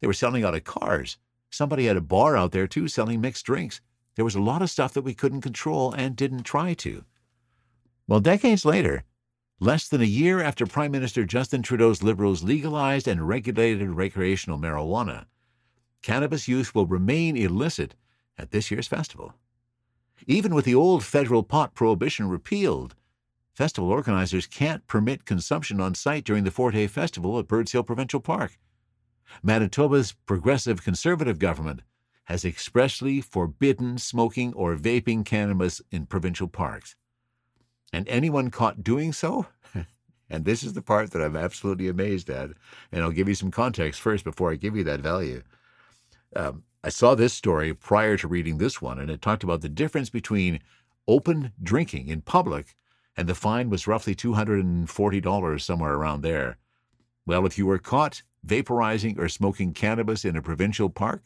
They 0.00 0.06
were 0.06 0.12
selling 0.12 0.44
out 0.44 0.54
of 0.54 0.62
cars. 0.62 1.18
Somebody 1.50 1.86
had 1.86 1.96
a 1.96 2.00
bar 2.00 2.36
out 2.36 2.52
there, 2.52 2.68
too, 2.68 2.86
selling 2.86 3.20
mixed 3.20 3.44
drinks. 3.44 3.80
There 4.14 4.24
was 4.24 4.36
a 4.36 4.40
lot 4.40 4.62
of 4.62 4.70
stuff 4.70 4.94
that 4.94 5.02
we 5.02 5.14
couldn't 5.14 5.40
control 5.40 5.92
and 5.92 6.14
didn't 6.14 6.44
try 6.44 6.74
to. 6.74 7.04
Well, 8.06 8.20
decades 8.20 8.64
later, 8.64 9.02
less 9.64 9.88
than 9.88 10.02
a 10.02 10.04
year 10.04 10.42
after 10.42 10.66
Prime 10.66 10.92
Minister 10.92 11.24
Justin 11.24 11.62
Trudeau's 11.62 12.02
Liberals 12.02 12.42
legalized 12.42 13.08
and 13.08 13.26
regulated 13.26 13.88
recreational 13.88 14.58
marijuana, 14.58 15.24
cannabis 16.02 16.46
use 16.46 16.74
will 16.74 16.86
remain 16.86 17.36
illicit 17.36 17.94
at 18.36 18.50
this 18.50 18.70
year's 18.70 18.86
festival. 18.86 19.34
Even 20.26 20.54
with 20.54 20.66
the 20.66 20.74
old 20.74 21.02
federal 21.02 21.42
pot 21.42 21.74
prohibition 21.74 22.28
repealed, 22.28 22.94
Festival 23.54 23.88
organizers 23.88 24.48
can't 24.48 24.84
permit 24.88 25.24
consumption 25.24 25.80
on 25.80 25.94
site 25.94 26.24
during 26.24 26.42
the 26.42 26.50
four 26.50 26.72
day 26.72 26.88
festival 26.88 27.38
at 27.38 27.46
Birds 27.46 27.70
Hill 27.70 27.84
Provincial 27.84 28.18
Park. 28.20 28.58
Manitoba's 29.44 30.12
progressive 30.26 30.82
conservative 30.82 31.38
government 31.38 31.82
has 32.24 32.44
expressly 32.44 33.20
forbidden 33.20 33.96
smoking 33.96 34.52
or 34.54 34.76
vaping 34.76 35.24
cannabis 35.24 35.80
in 35.92 36.04
provincial 36.04 36.48
parks. 36.48 36.96
And 37.94 38.08
anyone 38.08 38.50
caught 38.50 38.82
doing 38.82 39.12
so, 39.12 39.46
and 40.28 40.44
this 40.44 40.64
is 40.64 40.72
the 40.72 40.82
part 40.82 41.12
that 41.12 41.22
I'm 41.22 41.36
absolutely 41.36 41.86
amazed 41.86 42.28
at, 42.28 42.50
and 42.90 43.04
I'll 43.04 43.12
give 43.12 43.28
you 43.28 43.36
some 43.36 43.52
context 43.52 44.00
first 44.00 44.24
before 44.24 44.50
I 44.50 44.56
give 44.56 44.74
you 44.74 44.82
that 44.82 44.98
value. 44.98 45.44
Um, 46.34 46.64
I 46.82 46.88
saw 46.88 47.14
this 47.14 47.32
story 47.32 47.72
prior 47.72 48.16
to 48.16 48.26
reading 48.26 48.58
this 48.58 48.82
one, 48.82 48.98
and 48.98 49.12
it 49.12 49.22
talked 49.22 49.44
about 49.44 49.60
the 49.60 49.68
difference 49.68 50.10
between 50.10 50.58
open 51.06 51.52
drinking 51.62 52.08
in 52.08 52.20
public 52.20 52.74
and 53.16 53.28
the 53.28 53.34
fine 53.36 53.70
was 53.70 53.86
roughly 53.86 54.16
$240, 54.16 55.60
somewhere 55.60 55.94
around 55.94 56.22
there. 56.22 56.58
Well, 57.24 57.46
if 57.46 57.56
you 57.56 57.66
were 57.66 57.78
caught 57.78 58.24
vaporizing 58.44 59.20
or 59.20 59.28
smoking 59.28 59.72
cannabis 59.72 60.24
in 60.24 60.36
a 60.36 60.42
provincial 60.42 60.90
park, 60.90 61.22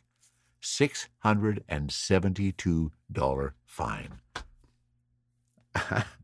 $672 0.63 3.53
fine. 3.65 4.21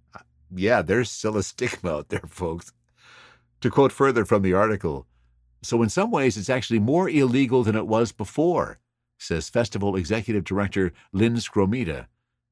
yeah, 0.54 0.82
there's 0.82 1.10
still 1.10 1.36
a 1.36 1.42
stigma 1.42 1.96
out 1.96 2.08
there, 2.08 2.22
folks. 2.28 2.72
To 3.60 3.70
quote 3.70 3.92
further 3.92 4.24
from 4.24 4.42
the 4.42 4.52
article, 4.52 5.06
so 5.62 5.82
in 5.82 5.88
some 5.88 6.10
ways 6.10 6.36
it's 6.36 6.50
actually 6.50 6.78
more 6.78 7.08
illegal 7.08 7.62
than 7.62 7.76
it 7.76 7.86
was 7.86 8.12
before, 8.12 8.78
says 9.18 9.48
Festival 9.48 9.96
Executive 9.96 10.44
Director 10.44 10.92
Lynn 11.12 11.36
Skromeda, 11.36 12.06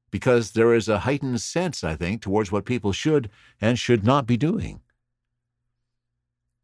because 0.09 0.51
there 0.51 0.73
is 0.73 0.89
a 0.89 0.99
heightened 0.99 1.41
sense, 1.41 1.83
I 1.83 1.95
think, 1.95 2.21
towards 2.21 2.51
what 2.51 2.65
people 2.65 2.91
should 2.91 3.29
and 3.61 3.77
should 3.77 4.03
not 4.03 4.25
be 4.25 4.37
doing. 4.37 4.81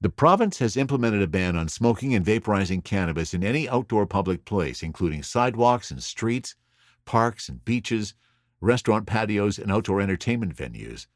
The 0.02 0.10
province 0.10 0.60
has 0.60 0.78
implemented 0.78 1.22
a 1.22 1.28
ban 1.28 1.58
on 1.58 1.68
smoking 1.68 2.16
and 2.16 2.26
vaporizing 2.26 2.84
cannabis 2.84 3.34
in 3.34 3.44
any 3.44 3.68
outdoor 3.68 4.06
public 4.06 4.46
place, 4.46 4.82
including 4.82 5.24
sidewalks 5.24 5.92
and 5.92 6.02
streets, 6.02 6.56
parks 7.06 7.50
and 7.50 7.64
beaches, 7.66 8.14
restaurant 8.62 9.06
patios, 9.08 9.60
and 9.60 9.72
outdoor 9.72 10.00
entertainment 10.00 10.56
venues. 10.56 11.08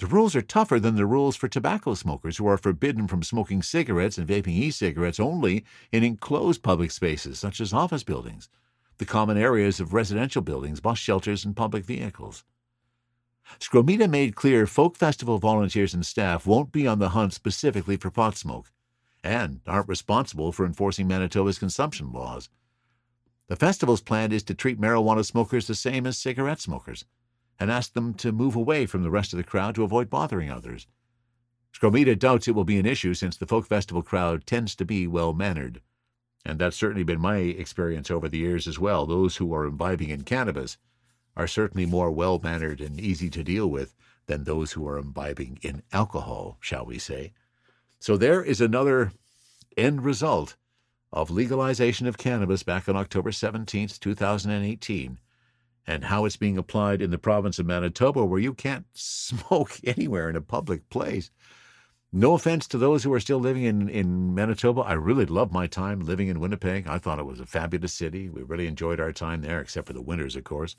The 0.00 0.06
rules 0.06 0.34
are 0.34 0.40
tougher 0.40 0.80
than 0.80 0.96
the 0.96 1.04
rules 1.04 1.36
for 1.36 1.46
tobacco 1.46 1.92
smokers 1.92 2.38
who 2.38 2.46
are 2.46 2.56
forbidden 2.56 3.06
from 3.06 3.22
smoking 3.22 3.60
cigarettes 3.60 4.16
and 4.16 4.26
vaping 4.26 4.54
e 4.54 4.70
cigarettes 4.70 5.20
only 5.20 5.62
in 5.92 6.02
enclosed 6.02 6.62
public 6.62 6.90
spaces 6.90 7.38
such 7.38 7.60
as 7.60 7.74
office 7.74 8.02
buildings, 8.02 8.48
the 8.96 9.04
common 9.04 9.36
areas 9.36 9.78
of 9.78 9.92
residential 9.92 10.40
buildings, 10.40 10.80
bus 10.80 10.96
shelters, 10.96 11.44
and 11.44 11.54
public 11.54 11.84
vehicles. 11.84 12.44
Skromeda 13.58 14.08
made 14.08 14.36
clear 14.36 14.66
folk 14.66 14.96
festival 14.96 15.36
volunteers 15.36 15.92
and 15.92 16.06
staff 16.06 16.46
won't 16.46 16.72
be 16.72 16.86
on 16.86 16.98
the 16.98 17.10
hunt 17.10 17.34
specifically 17.34 17.98
for 17.98 18.10
pot 18.10 18.38
smoke 18.38 18.72
and 19.22 19.60
aren't 19.66 19.86
responsible 19.86 20.50
for 20.50 20.64
enforcing 20.64 21.08
Manitoba's 21.08 21.58
consumption 21.58 22.10
laws. 22.10 22.48
The 23.48 23.56
festival's 23.56 24.00
plan 24.00 24.32
is 24.32 24.44
to 24.44 24.54
treat 24.54 24.80
marijuana 24.80 25.26
smokers 25.26 25.66
the 25.66 25.74
same 25.74 26.06
as 26.06 26.16
cigarette 26.16 26.60
smokers 26.60 27.04
and 27.60 27.70
ask 27.70 27.92
them 27.92 28.14
to 28.14 28.32
move 28.32 28.56
away 28.56 28.86
from 28.86 29.02
the 29.02 29.10
rest 29.10 29.32
of 29.32 29.36
the 29.36 29.44
crowd 29.44 29.74
to 29.74 29.84
avoid 29.84 30.08
bothering 30.08 30.50
others. 30.50 30.86
Skromeda 31.72 32.18
doubts 32.18 32.48
it 32.48 32.54
will 32.54 32.64
be 32.64 32.78
an 32.78 32.86
issue 32.86 33.14
since 33.14 33.36
the 33.36 33.46
folk 33.46 33.66
festival 33.66 34.02
crowd 34.02 34.46
tends 34.46 34.74
to 34.74 34.84
be 34.84 35.06
well 35.06 35.34
mannered. 35.34 35.82
And 36.44 36.58
that's 36.58 36.76
certainly 36.76 37.04
been 37.04 37.20
my 37.20 37.36
experience 37.36 38.10
over 38.10 38.28
the 38.28 38.38
years 38.38 38.66
as 38.66 38.78
well. 38.78 39.06
Those 39.06 39.36
who 39.36 39.52
are 39.54 39.66
imbibing 39.66 40.08
in 40.08 40.22
cannabis 40.22 40.78
are 41.36 41.46
certainly 41.46 41.86
more 41.86 42.10
well 42.10 42.40
mannered 42.42 42.80
and 42.80 42.98
easy 42.98 43.28
to 43.30 43.44
deal 43.44 43.68
with 43.68 43.94
than 44.26 44.44
those 44.44 44.72
who 44.72 44.88
are 44.88 44.98
imbibing 44.98 45.58
in 45.62 45.82
alcohol, 45.92 46.56
shall 46.60 46.86
we 46.86 46.98
say. 46.98 47.32
So 47.98 48.16
there 48.16 48.42
is 48.42 48.60
another 48.60 49.12
end 49.76 50.02
result 50.02 50.56
of 51.12 51.30
legalization 51.30 52.06
of 52.06 52.18
cannabis 52.18 52.62
back 52.62 52.88
on 52.88 52.96
October 52.96 53.30
17th, 53.30 54.00
2018, 54.00 55.18
and 55.90 56.04
how 56.04 56.24
it's 56.24 56.36
being 56.36 56.56
applied 56.56 57.02
in 57.02 57.10
the 57.10 57.18
province 57.18 57.58
of 57.58 57.66
Manitoba, 57.66 58.24
where 58.24 58.38
you 58.38 58.54
can't 58.54 58.86
smoke 58.94 59.80
anywhere 59.82 60.30
in 60.30 60.36
a 60.36 60.40
public 60.40 60.88
place. 60.88 61.32
No 62.12 62.34
offense 62.34 62.68
to 62.68 62.78
those 62.78 63.02
who 63.02 63.12
are 63.12 63.18
still 63.18 63.40
living 63.40 63.64
in, 63.64 63.88
in 63.88 64.32
Manitoba. 64.32 64.82
I 64.82 64.92
really 64.92 65.26
loved 65.26 65.52
my 65.52 65.66
time 65.66 66.00
living 66.00 66.28
in 66.28 66.38
Winnipeg. 66.38 66.86
I 66.86 66.98
thought 66.98 67.18
it 67.18 67.26
was 67.26 67.40
a 67.40 67.46
fabulous 67.46 67.92
city. 67.92 68.28
We 68.28 68.42
really 68.42 68.68
enjoyed 68.68 69.00
our 69.00 69.12
time 69.12 69.42
there, 69.42 69.60
except 69.60 69.88
for 69.88 69.92
the 69.92 70.00
winters, 70.00 70.36
of 70.36 70.44
course. 70.44 70.76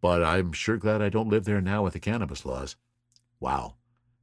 But 0.00 0.22
I'm 0.22 0.52
sure 0.52 0.76
glad 0.76 1.02
I 1.02 1.08
don't 1.08 1.28
live 1.28 1.44
there 1.44 1.60
now 1.60 1.82
with 1.82 1.94
the 1.94 2.00
cannabis 2.00 2.46
laws. 2.46 2.76
Wow. 3.40 3.74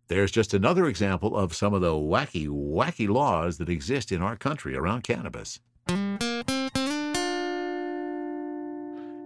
There's 0.08 0.32
just 0.32 0.54
another 0.54 0.86
example 0.86 1.36
of 1.36 1.54
some 1.54 1.73
of 1.73 1.82
the 1.82 1.91
wacky, 1.91 2.47
wacky 2.47 3.10
laws 3.10 3.58
that 3.58 3.69
exist 3.69 4.13
in 4.13 4.21
our 4.21 4.38
country 4.38 4.78
around 4.78 5.04
cannabis. 5.04 5.60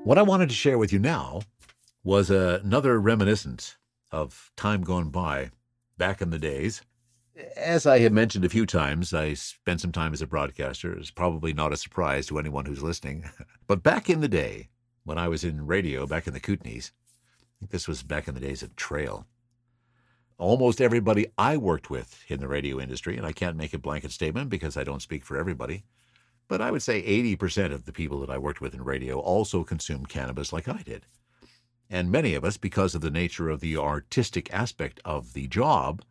What 0.03 0.17
I 0.17 0.21
wanted 0.21 0.49
to 0.49 0.55
share 0.55 0.77
with 0.77 0.93
you 0.93 0.99
now 0.99 1.41
was 2.03 2.29
another 2.29 2.99
reminiscence 2.99 3.75
of 4.11 4.51
time 4.55 4.81
gone 4.81 5.09
by 5.09 5.51
back 5.97 6.21
in 6.21 6.29
the 6.29 6.39
days. 6.39 6.81
As 7.55 7.85
I 7.85 7.99
have 7.99 8.13
mentioned 8.13 8.45
a 8.45 8.49
few 8.49 8.65
times, 8.65 9.13
I 9.13 9.33
spent 9.33 9.81
some 9.81 9.91
time 9.91 10.13
as 10.13 10.21
a 10.21 10.27
broadcaster. 10.27 10.93
It's 10.93 11.11
probably 11.11 11.53
not 11.53 11.73
a 11.73 11.77
surprise 11.77 12.27
to 12.27 12.39
anyone 12.39 12.65
who's 12.65 12.81
listening. 12.81 13.29
but 13.67 13.83
back 13.83 14.09
in 14.09 14.21
the 14.21 14.29
day, 14.29 14.69
when 15.03 15.17
I 15.17 15.27
was 15.27 15.43
in 15.43 15.67
radio, 15.67 16.07
back 16.07 16.27
in 16.27 16.33
the 16.33 16.39
Kootenays, 16.39 16.91
I 16.91 17.59
think 17.59 17.71
this 17.71 17.87
was 17.87 18.01
back 18.01 18.27
in 18.27 18.33
the 18.33 18.39
days 18.39 18.63
of 18.63 18.75
Trail, 18.77 19.27
almost 20.37 20.79
everybody 20.79 21.27
I 21.37 21.57
worked 21.57 21.89
with 21.89 22.23
in 22.29 22.39
the 22.39 22.47
radio 22.47 22.79
industry, 22.79 23.17
and 23.17 23.25
I 23.25 23.33
can't 23.33 23.57
make 23.57 23.73
a 23.73 23.77
blanket 23.77 24.11
statement 24.11 24.49
because 24.49 24.77
I 24.77 24.85
don't 24.85 25.01
speak 25.01 25.25
for 25.25 25.37
everybody, 25.37 25.83
but 26.49 26.61
I 26.61 26.71
would 26.71 26.81
say 26.81 27.01
80% 27.03 27.71
of 27.71 27.85
the 27.85 27.93
people 27.93 28.19
that 28.19 28.29
I 28.29 28.39
worked 28.39 28.59
with 28.59 28.73
in 28.73 28.83
radio 28.83 29.19
also 29.19 29.63
consumed 29.63 30.09
cannabis 30.09 30.51
like 30.51 30.67
I 30.67 30.81
did. 30.81 31.05
And 31.89 32.11
many 32.11 32.33
of 32.33 32.43
us, 32.43 32.57
because 32.57 32.95
of 32.95 33.01
the 33.01 33.11
nature 33.11 33.49
of 33.49 33.61
the 33.61 33.77
artistic 33.77 34.51
aspect 34.51 34.99
of 35.05 35.33
the 35.33 35.47
job, 35.47 36.03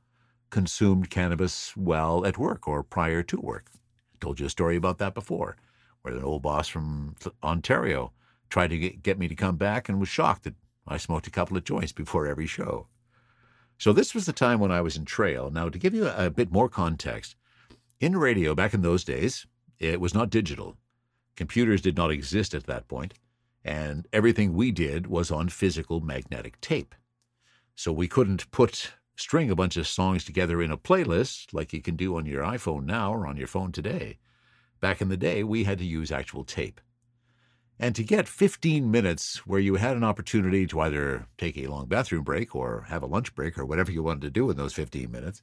consumed 0.51 1.11
cannabis 1.11 1.77
while 1.77 2.25
at 2.25 2.39
work 2.39 2.67
or 2.67 2.83
prior 2.83 3.23
to 3.25 3.41
work. 3.41 3.67
I 3.75 4.19
told 4.21 4.41
you 4.41 4.47
a 4.47 4.51
story 4.51 4.77
about 4.77 4.99
that 4.99 5.13
before, 5.13 5.57
where 6.03 6.15
an 6.15 6.23
old 6.23 6.43
boss 6.43 6.69
from 6.69 7.17
Ontario 7.43 8.13
tried 8.49 8.69
to 8.69 8.79
get, 8.79 9.19
me 9.19 9.29
to 9.29 9.35
come 9.35 9.57
back 9.57 9.89
and 9.89 10.01
was 10.01 10.09
shocked 10.09 10.45
that 10.45 10.55
I 10.87 10.97
smoked 10.99 11.27
a 11.27 11.33
couple 11.33 11.57
of 11.57 11.65
joints 11.65 11.93
before 11.93 12.27
every 12.27 12.47
show. 12.47 12.87
So 13.77 13.93
this 13.93 14.15
was 14.15 14.25
the 14.25 14.33
time 14.33 14.61
when 14.61 14.73
I 14.73 14.81
was 14.81 14.97
in 14.97 15.05
Trail. 15.05 15.51
Now, 15.51 15.69
to 15.69 15.79
give 15.79 15.95
you 15.95 16.07
a, 16.07 16.27
a 16.27 16.31
bit 16.31 16.51
more 16.51 16.69
context, 16.69 17.35
in 18.01 18.17
radio 18.17 18.55
back 18.55 18.73
in 18.73 18.83
those 18.83 19.05
days, 19.05 19.47
it 19.79 20.01
was 20.01 20.15
not 20.15 20.31
digital. 20.31 20.77
Computers 21.37 21.81
did 21.81 21.97
not 21.97 22.11
exist 22.11 22.55
at 22.55 22.67
that 22.67 22.89
point, 22.89 23.15
and 23.65 24.07
everything 24.13 24.55
we 24.55 24.73
did 24.73 25.07
was 25.07 25.31
on 25.31 25.49
physical 25.49 26.01
magnetic 26.01 26.61
tape. 26.61 26.95
So 27.75 27.93
we 27.93 28.09
couldn't 28.09 28.51
put 28.51 28.93
string 29.17 29.51
a 29.51 29.57
bunch 29.57 29.77
of 29.77 29.87
songs 29.87 30.25
together 30.25 30.63
in 30.63 30.71
a 30.71 30.77
playlist 30.77 31.53
like 31.53 31.73
you 31.73 31.83
can 31.83 31.97
do 31.97 32.17
on 32.17 32.27
your 32.27 32.43
iPhone 32.43 32.85
now 32.85 33.13
or 33.13 33.27
on 33.27 33.37
your 33.37 33.47
phone 33.47 33.73
today. 33.73 34.19
Back 34.81 35.01
in 35.01 35.09
the 35.09 35.17
day, 35.17 35.43
we 35.43 35.65
had 35.65 35.79
to 35.79 35.85
use 35.85 36.13
actual 36.13 36.45
tape. 36.45 36.81
And 37.81 37.95
to 37.95 38.03
get 38.03 38.27
15 38.27 38.91
minutes 38.91 39.47
where 39.47 39.61
you 39.61 39.77
had 39.77 39.97
an 39.97 40.05
opportunity 40.05 40.67
to 40.67 40.81
either 40.81 41.27
take 41.37 41.57
a 41.57 41.69
long 41.69 41.87
bathroom 41.87 42.25
break 42.25 42.55
or 42.55 42.87
have 42.89 43.03
a 43.03 43.07
lunch 43.07 43.35
break 43.35 43.57
or 43.57 43.65
whatever 43.65 43.93
you 43.93 44.03
wanted 44.03 44.23
to 44.23 44.31
do 44.31 44.51
in 44.51 44.57
those 44.57 44.73
15 44.73 45.11
minutes, 45.11 45.43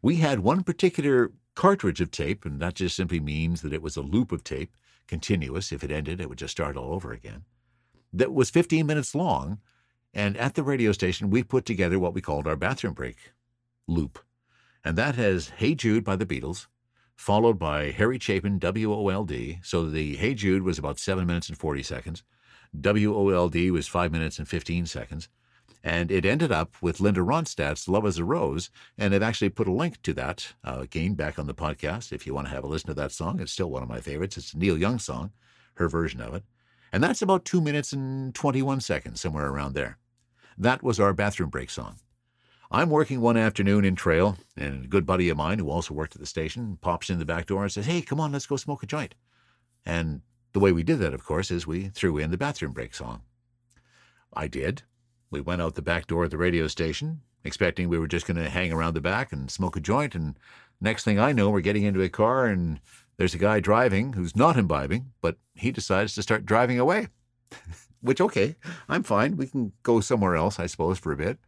we 0.00 0.16
had 0.16 0.40
one 0.40 0.62
particular 0.62 1.32
cartridge 1.58 2.00
of 2.00 2.12
tape, 2.12 2.44
and 2.44 2.60
that 2.60 2.74
just 2.74 2.94
simply 2.94 3.18
means 3.18 3.62
that 3.62 3.72
it 3.72 3.82
was 3.82 3.96
a 3.96 4.00
loop 4.00 4.30
of 4.30 4.44
tape, 4.44 4.76
continuous. 5.08 5.72
If 5.72 5.82
it 5.82 5.90
ended, 5.90 6.20
it 6.20 6.28
would 6.28 6.38
just 6.38 6.52
start 6.52 6.76
all 6.76 6.94
over 6.94 7.10
again. 7.10 7.46
That 8.12 8.32
was 8.32 8.48
15 8.48 8.86
minutes 8.86 9.12
long, 9.12 9.58
and 10.14 10.36
at 10.36 10.54
the 10.54 10.62
radio 10.62 10.92
station, 10.92 11.30
we 11.30 11.42
put 11.42 11.66
together 11.66 11.98
what 11.98 12.14
we 12.14 12.20
called 12.20 12.46
our 12.46 12.54
bathroom 12.54 12.94
break 12.94 13.32
loop. 13.88 14.20
And 14.84 14.96
that 14.98 15.16
has 15.16 15.48
Hey 15.56 15.74
Jude 15.74 16.04
by 16.04 16.14
the 16.14 16.24
Beatles, 16.24 16.68
followed 17.16 17.58
by 17.58 17.90
Harry 17.90 18.20
Chapin, 18.20 18.60
W 18.60 18.94
O 18.94 19.08
L 19.08 19.24
D. 19.24 19.58
So 19.64 19.90
the 19.90 20.14
Hey 20.14 20.34
Jude 20.34 20.62
was 20.62 20.78
about 20.78 21.00
7 21.00 21.26
minutes 21.26 21.48
and 21.48 21.58
40 21.58 21.82
seconds. 21.82 22.22
W 22.80 23.16
O 23.16 23.30
L 23.30 23.48
D 23.48 23.72
was 23.72 23.88
5 23.88 24.12
minutes 24.12 24.38
and 24.38 24.46
15 24.46 24.86
seconds. 24.86 25.28
And 25.84 26.10
it 26.10 26.24
ended 26.24 26.50
up 26.50 26.74
with 26.82 27.00
Linda 27.00 27.20
Ronstadt's 27.20 27.88
Love 27.88 28.06
Is 28.06 28.18
a 28.18 28.24
Rose. 28.24 28.70
And 28.96 29.14
I've 29.14 29.22
actually 29.22 29.50
put 29.50 29.68
a 29.68 29.72
link 29.72 30.02
to 30.02 30.12
that 30.14 30.54
uh, 30.64 30.78
again 30.80 31.14
back 31.14 31.38
on 31.38 31.46
the 31.46 31.54
podcast 31.54 32.12
if 32.12 32.26
you 32.26 32.34
want 32.34 32.48
to 32.48 32.54
have 32.54 32.64
a 32.64 32.66
listen 32.66 32.88
to 32.88 32.94
that 32.94 33.12
song. 33.12 33.40
It's 33.40 33.52
still 33.52 33.70
one 33.70 33.82
of 33.82 33.88
my 33.88 34.00
favorites. 34.00 34.36
It's 34.36 34.52
a 34.52 34.58
Neil 34.58 34.76
Young 34.76 34.98
song, 34.98 35.32
her 35.74 35.88
version 35.88 36.20
of 36.20 36.34
it. 36.34 36.42
And 36.92 37.02
that's 37.02 37.22
about 37.22 37.44
two 37.44 37.60
minutes 37.60 37.92
and 37.92 38.34
21 38.34 38.80
seconds, 38.80 39.20
somewhere 39.20 39.46
around 39.46 39.74
there. 39.74 39.98
That 40.56 40.82
was 40.82 40.98
our 40.98 41.12
bathroom 41.12 41.50
break 41.50 41.70
song. 41.70 41.96
I'm 42.70 42.90
working 42.90 43.20
one 43.20 43.36
afternoon 43.36 43.84
in 43.84 43.94
Trail, 43.94 44.36
and 44.56 44.84
a 44.84 44.88
good 44.88 45.06
buddy 45.06 45.30
of 45.30 45.38
mine 45.38 45.58
who 45.58 45.70
also 45.70 45.94
worked 45.94 46.14
at 46.14 46.20
the 46.20 46.26
station 46.26 46.76
pops 46.80 47.08
in 47.08 47.18
the 47.18 47.24
back 47.24 47.46
door 47.46 47.62
and 47.62 47.72
says, 47.72 47.86
Hey, 47.86 48.02
come 48.02 48.20
on, 48.20 48.32
let's 48.32 48.46
go 48.46 48.56
smoke 48.56 48.82
a 48.82 48.86
joint. 48.86 49.14
And 49.86 50.20
the 50.52 50.60
way 50.60 50.72
we 50.72 50.82
did 50.82 50.98
that, 50.98 51.14
of 51.14 51.24
course, 51.24 51.50
is 51.50 51.66
we 51.66 51.88
threw 51.88 52.18
in 52.18 52.30
the 52.30 52.36
bathroom 52.36 52.72
break 52.72 52.94
song. 52.94 53.22
I 54.34 54.48
did. 54.48 54.82
We 55.30 55.40
went 55.40 55.62
out 55.62 55.74
the 55.74 55.82
back 55.82 56.06
door 56.06 56.24
of 56.24 56.30
the 56.30 56.38
radio 56.38 56.68
station, 56.68 57.20
expecting 57.44 57.88
we 57.88 57.98
were 57.98 58.08
just 58.08 58.26
going 58.26 58.42
to 58.42 58.48
hang 58.48 58.72
around 58.72 58.94
the 58.94 59.00
back 59.00 59.32
and 59.32 59.50
smoke 59.50 59.76
a 59.76 59.80
joint. 59.80 60.14
And 60.14 60.38
next 60.80 61.04
thing 61.04 61.18
I 61.18 61.32
know, 61.32 61.50
we're 61.50 61.60
getting 61.60 61.84
into 61.84 62.02
a 62.02 62.08
car 62.08 62.46
and 62.46 62.80
there's 63.16 63.34
a 63.34 63.38
guy 63.38 63.60
driving 63.60 64.14
who's 64.14 64.36
not 64.36 64.56
imbibing, 64.56 65.12
but 65.20 65.36
he 65.54 65.70
decides 65.70 66.14
to 66.14 66.22
start 66.22 66.46
driving 66.46 66.78
away. 66.78 67.08
Which, 68.00 68.20
okay, 68.20 68.56
I'm 68.88 69.02
fine. 69.02 69.36
We 69.36 69.46
can 69.46 69.72
go 69.82 70.00
somewhere 70.00 70.36
else, 70.36 70.60
I 70.60 70.66
suppose, 70.66 70.98
for 70.98 71.12
a 71.12 71.16
bit. 71.16 71.38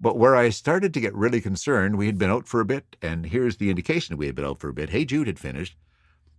But 0.00 0.18
where 0.18 0.34
I 0.34 0.48
started 0.48 0.92
to 0.94 1.00
get 1.00 1.14
really 1.14 1.40
concerned, 1.40 1.96
we 1.96 2.06
had 2.06 2.18
been 2.18 2.30
out 2.30 2.48
for 2.48 2.60
a 2.60 2.64
bit, 2.64 2.96
and 3.00 3.26
here's 3.26 3.58
the 3.58 3.70
indication 3.70 4.16
we 4.16 4.26
had 4.26 4.34
been 4.34 4.44
out 4.44 4.58
for 4.58 4.68
a 4.68 4.74
bit. 4.74 4.90
Hey 4.90 5.04
Jude 5.04 5.26
had 5.26 5.38
finished. 5.38 5.76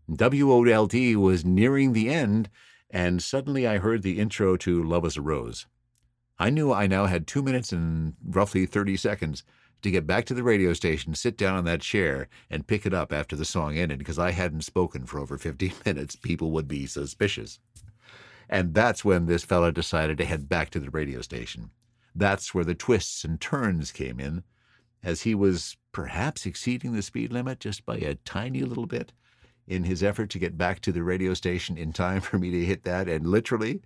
WOLD 0.08 1.16
was 1.16 1.46
nearing 1.46 1.94
the 1.94 2.10
end, 2.10 2.50
and 2.90 3.24
suddenly 3.24 3.68
I 3.68 3.78
heard 3.78 4.04
the 4.04 4.20
intro 4.20 4.58
to 4.58 4.84
Love 4.84 5.06
is 5.06 5.18
a 5.18 5.22
Rose. 5.22 5.68
I 6.38 6.50
knew 6.50 6.74
I 6.74 6.88
now 6.88 7.06
had 7.06 7.28
two 7.28 7.42
minutes 7.42 7.72
and 7.72 8.14
roughly 8.24 8.66
30 8.66 8.98
seconds 8.98 9.44
to 9.82 9.92
get 9.92 10.08
back 10.08 10.26
to 10.26 10.34
the 10.34 10.44
radio 10.44 10.74
station, 10.74 11.14
sit 11.14 11.38
down 11.38 11.56
on 11.56 11.66
that 11.66 11.82
chair, 11.82 12.28
and 12.50 12.68
pick 12.68 12.86
it 12.86 12.94
up 12.94 13.14
after 13.14 13.36
the 13.36 13.46
song 13.46 13.78
ended 13.78 14.00
because 14.00 14.20
I 14.20 14.32
hadn't 14.32 14.64
spoken 14.64 15.06
for 15.06 15.20
over 15.20 15.38
15 15.38 15.72
minutes. 15.86 16.16
People 16.16 16.52
would 16.52 16.68
be 16.68 16.88
suspicious. 16.88 17.60
And 18.50 18.74
that's 18.74 19.06
when 19.06 19.26
this 19.26 19.44
fella 19.44 19.72
decided 19.72 20.18
to 20.18 20.26
head 20.26 20.50
back 20.50 20.70
to 20.72 20.80
the 20.80 20.90
radio 20.90 21.22
station. 21.22 21.72
That's 22.14 22.54
where 22.54 22.64
the 22.64 22.76
twists 22.76 23.24
and 23.24 23.40
turns 23.40 23.92
came 23.92 24.20
in, 24.20 24.44
as 25.04 25.22
he 25.22 25.36
was 25.36 25.78
perhaps 25.92 26.46
exceeding 26.46 26.94
the 26.94 27.02
speed 27.02 27.32
limit 27.32 27.60
just 27.60 27.86
by 27.86 27.98
a 27.98 28.16
tiny 28.16 28.62
little 28.62 28.86
bit 28.86 29.14
in 29.68 29.84
his 29.84 30.04
effort 30.04 30.30
to 30.30 30.40
get 30.40 30.58
back 30.58 30.80
to 30.82 30.92
the 30.92 31.04
radio 31.04 31.34
station 31.34 31.78
in 31.78 31.92
time 31.94 32.22
for 32.22 32.38
me 32.38 32.52
to 32.52 32.66
hit 32.66 32.84
that. 32.84 33.08
And 33.08 33.28
literally, 33.28 33.82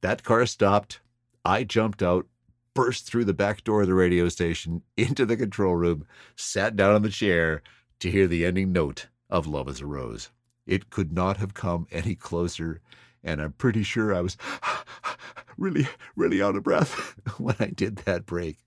that 0.00 0.22
car 0.22 0.46
stopped. 0.46 1.00
I 1.48 1.64
jumped 1.64 2.02
out, 2.02 2.26
burst 2.74 3.06
through 3.06 3.24
the 3.24 3.32
back 3.32 3.64
door 3.64 3.80
of 3.80 3.86
the 3.86 3.94
radio 3.94 4.28
station 4.28 4.82
into 4.98 5.24
the 5.24 5.34
control 5.34 5.76
room, 5.76 6.06
sat 6.36 6.76
down 6.76 6.94
on 6.94 7.00
the 7.00 7.08
chair 7.08 7.62
to 8.00 8.10
hear 8.10 8.26
the 8.26 8.44
ending 8.44 8.70
note 8.70 9.06
of 9.30 9.46
Love 9.46 9.66
is 9.70 9.80
a 9.80 9.86
Rose. 9.86 10.28
It 10.66 10.90
could 10.90 11.10
not 11.10 11.38
have 11.38 11.54
come 11.54 11.86
any 11.90 12.14
closer, 12.14 12.82
and 13.24 13.40
I'm 13.40 13.52
pretty 13.52 13.82
sure 13.82 14.14
I 14.14 14.20
was 14.20 14.36
really, 15.56 15.88
really 16.14 16.42
out 16.42 16.54
of 16.54 16.64
breath 16.64 17.14
when 17.38 17.56
I 17.58 17.68
did 17.68 17.96
that 17.96 18.26
break. 18.26 18.58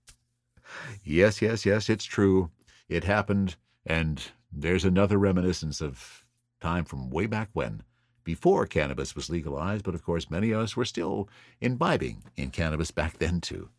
Yes, 1.04 1.40
yes, 1.40 1.64
yes, 1.64 1.88
it's 1.88 2.04
true. 2.04 2.50
It 2.88 3.04
happened, 3.04 3.54
and 3.86 4.20
there's 4.50 4.84
another 4.84 5.18
reminiscence 5.18 5.80
of 5.80 6.24
time 6.60 6.84
from 6.84 7.10
way 7.10 7.26
back 7.26 7.50
when, 7.52 7.84
before 8.24 8.66
cannabis 8.66 9.14
was 9.14 9.30
legalized, 9.30 9.84
but 9.84 9.94
of 9.94 10.04
course, 10.04 10.30
many 10.30 10.50
of 10.50 10.60
us 10.60 10.76
were 10.76 10.84
still 10.84 11.28
imbibing 11.60 12.22
in 12.36 12.50
cannabis 12.50 12.90
back 12.90 13.18
then, 13.18 13.40
too. 13.40 13.70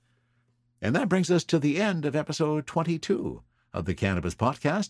And 0.81 0.95
that 0.95 1.09
brings 1.09 1.31
us 1.31 1.43
to 1.45 1.59
the 1.59 1.81
end 1.81 2.05
of 2.05 2.15
episode 2.15 2.67
22 2.67 3.41
of 3.73 3.85
the 3.85 3.93
Cannabis 3.93 4.35
Podcast. 4.35 4.89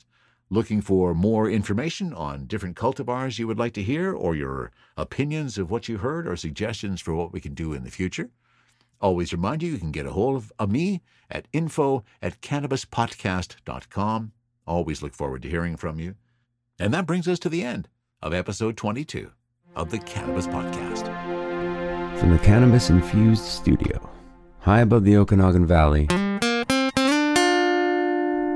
Looking 0.49 0.81
for 0.81 1.13
more 1.13 1.49
information 1.49 2.13
on 2.13 2.45
different 2.45 2.75
cultivars 2.75 3.39
you 3.39 3.47
would 3.47 3.57
like 3.59 3.73
to 3.73 3.83
hear, 3.83 4.13
or 4.13 4.35
your 4.35 4.71
opinions 4.97 5.57
of 5.57 5.71
what 5.71 5.87
you 5.87 5.99
heard, 5.99 6.27
or 6.27 6.35
suggestions 6.35 6.99
for 6.99 7.13
what 7.13 7.31
we 7.31 7.39
can 7.39 7.53
do 7.53 7.73
in 7.73 7.83
the 7.83 7.91
future? 7.91 8.31
Always 8.99 9.33
remind 9.33 9.61
you, 9.61 9.71
you 9.71 9.77
can 9.77 9.91
get 9.91 10.05
a 10.05 10.11
hold 10.11 10.35
of, 10.35 10.51
of 10.57 10.71
me 10.71 11.01
at 11.29 11.47
info 11.53 12.03
at 12.21 12.41
cannabispodcast.com. 12.41 14.31
Always 14.65 15.01
look 15.01 15.13
forward 15.13 15.41
to 15.43 15.49
hearing 15.49 15.75
from 15.75 15.99
you. 15.99 16.15
And 16.79 16.93
that 16.93 17.05
brings 17.05 17.27
us 17.27 17.39
to 17.39 17.49
the 17.49 17.63
end 17.63 17.89
of 18.21 18.33
episode 18.33 18.77
22 18.77 19.31
of 19.75 19.89
the 19.89 19.99
Cannabis 19.99 20.47
Podcast. 20.47 21.07
From 22.19 22.31
the 22.31 22.39
Cannabis 22.39 22.89
Infused 22.89 23.43
Studio, 23.43 24.09
high 24.59 24.81
above 24.81 25.03
the 25.03 25.17
Okanagan 25.17 25.65
Valley, 25.65 26.07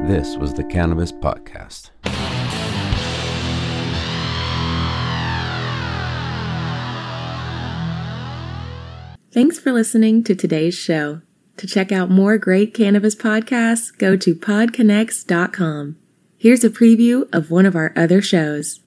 this 0.08 0.38
was 0.38 0.54
the 0.54 0.64
Cannabis 0.64 1.12
Podcast. 1.12 1.90
Thanks 9.32 9.60
for 9.60 9.72
listening 9.72 10.24
to 10.24 10.34
today's 10.34 10.74
show. 10.76 11.22
To 11.58 11.68
check 11.68 11.92
out 11.92 12.10
more 12.10 12.38
great 12.38 12.74
cannabis 12.74 13.16
podcasts, 13.16 13.96
go 13.96 14.16
to 14.16 14.34
podconnects.com. 14.34 15.98
Here's 16.38 16.64
a 16.64 16.70
preview 16.70 17.28
of 17.34 17.52
one 17.52 17.66
of 17.66 17.76
our 17.76 17.94
other 17.96 18.22
shows. 18.22 18.80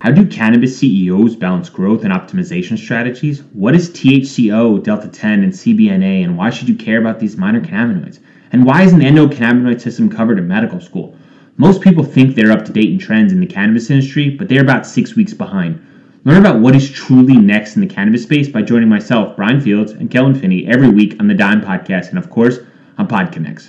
How 0.00 0.10
do 0.10 0.24
cannabis 0.24 0.78
CEOs 0.78 1.36
balance 1.36 1.68
growth 1.68 2.04
and 2.04 2.14
optimization 2.14 2.78
strategies? 2.78 3.42
What 3.52 3.74
is 3.74 3.90
THCO, 3.90 4.82
Delta 4.82 5.08
10, 5.08 5.44
and 5.44 5.52
CBNA, 5.52 6.24
and 6.24 6.38
why 6.38 6.48
should 6.48 6.70
you 6.70 6.74
care 6.74 6.98
about 6.98 7.20
these 7.20 7.36
minor 7.36 7.60
cannabinoids? 7.60 8.18
And 8.50 8.64
why 8.64 8.84
isn't 8.84 8.98
endocannabinoid 8.98 9.78
system 9.78 10.08
covered 10.08 10.38
in 10.38 10.48
medical 10.48 10.80
school? 10.80 11.14
Most 11.58 11.82
people 11.82 12.02
think 12.02 12.34
they're 12.34 12.50
up 12.50 12.64
to 12.64 12.72
date 12.72 12.90
in 12.90 12.98
trends 12.98 13.30
in 13.30 13.40
the 13.40 13.46
cannabis 13.46 13.90
industry, 13.90 14.30
but 14.30 14.48
they're 14.48 14.62
about 14.62 14.86
six 14.86 15.16
weeks 15.16 15.34
behind. 15.34 15.84
Learn 16.24 16.40
about 16.40 16.60
what 16.60 16.74
is 16.74 16.90
truly 16.90 17.36
next 17.36 17.76
in 17.76 17.82
the 17.82 17.94
cannabis 17.94 18.22
space 18.22 18.48
by 18.48 18.62
joining 18.62 18.88
myself, 18.88 19.36
Brian 19.36 19.60
Fields, 19.60 19.92
and 19.92 20.10
Kellan 20.10 20.34
Finney 20.34 20.66
every 20.66 20.88
week 20.88 21.16
on 21.20 21.28
the 21.28 21.34
Dime 21.34 21.60
Podcast, 21.60 22.08
and 22.08 22.16
of 22.16 22.30
course, 22.30 22.58
on 22.96 23.06
PodConnects. 23.06 23.68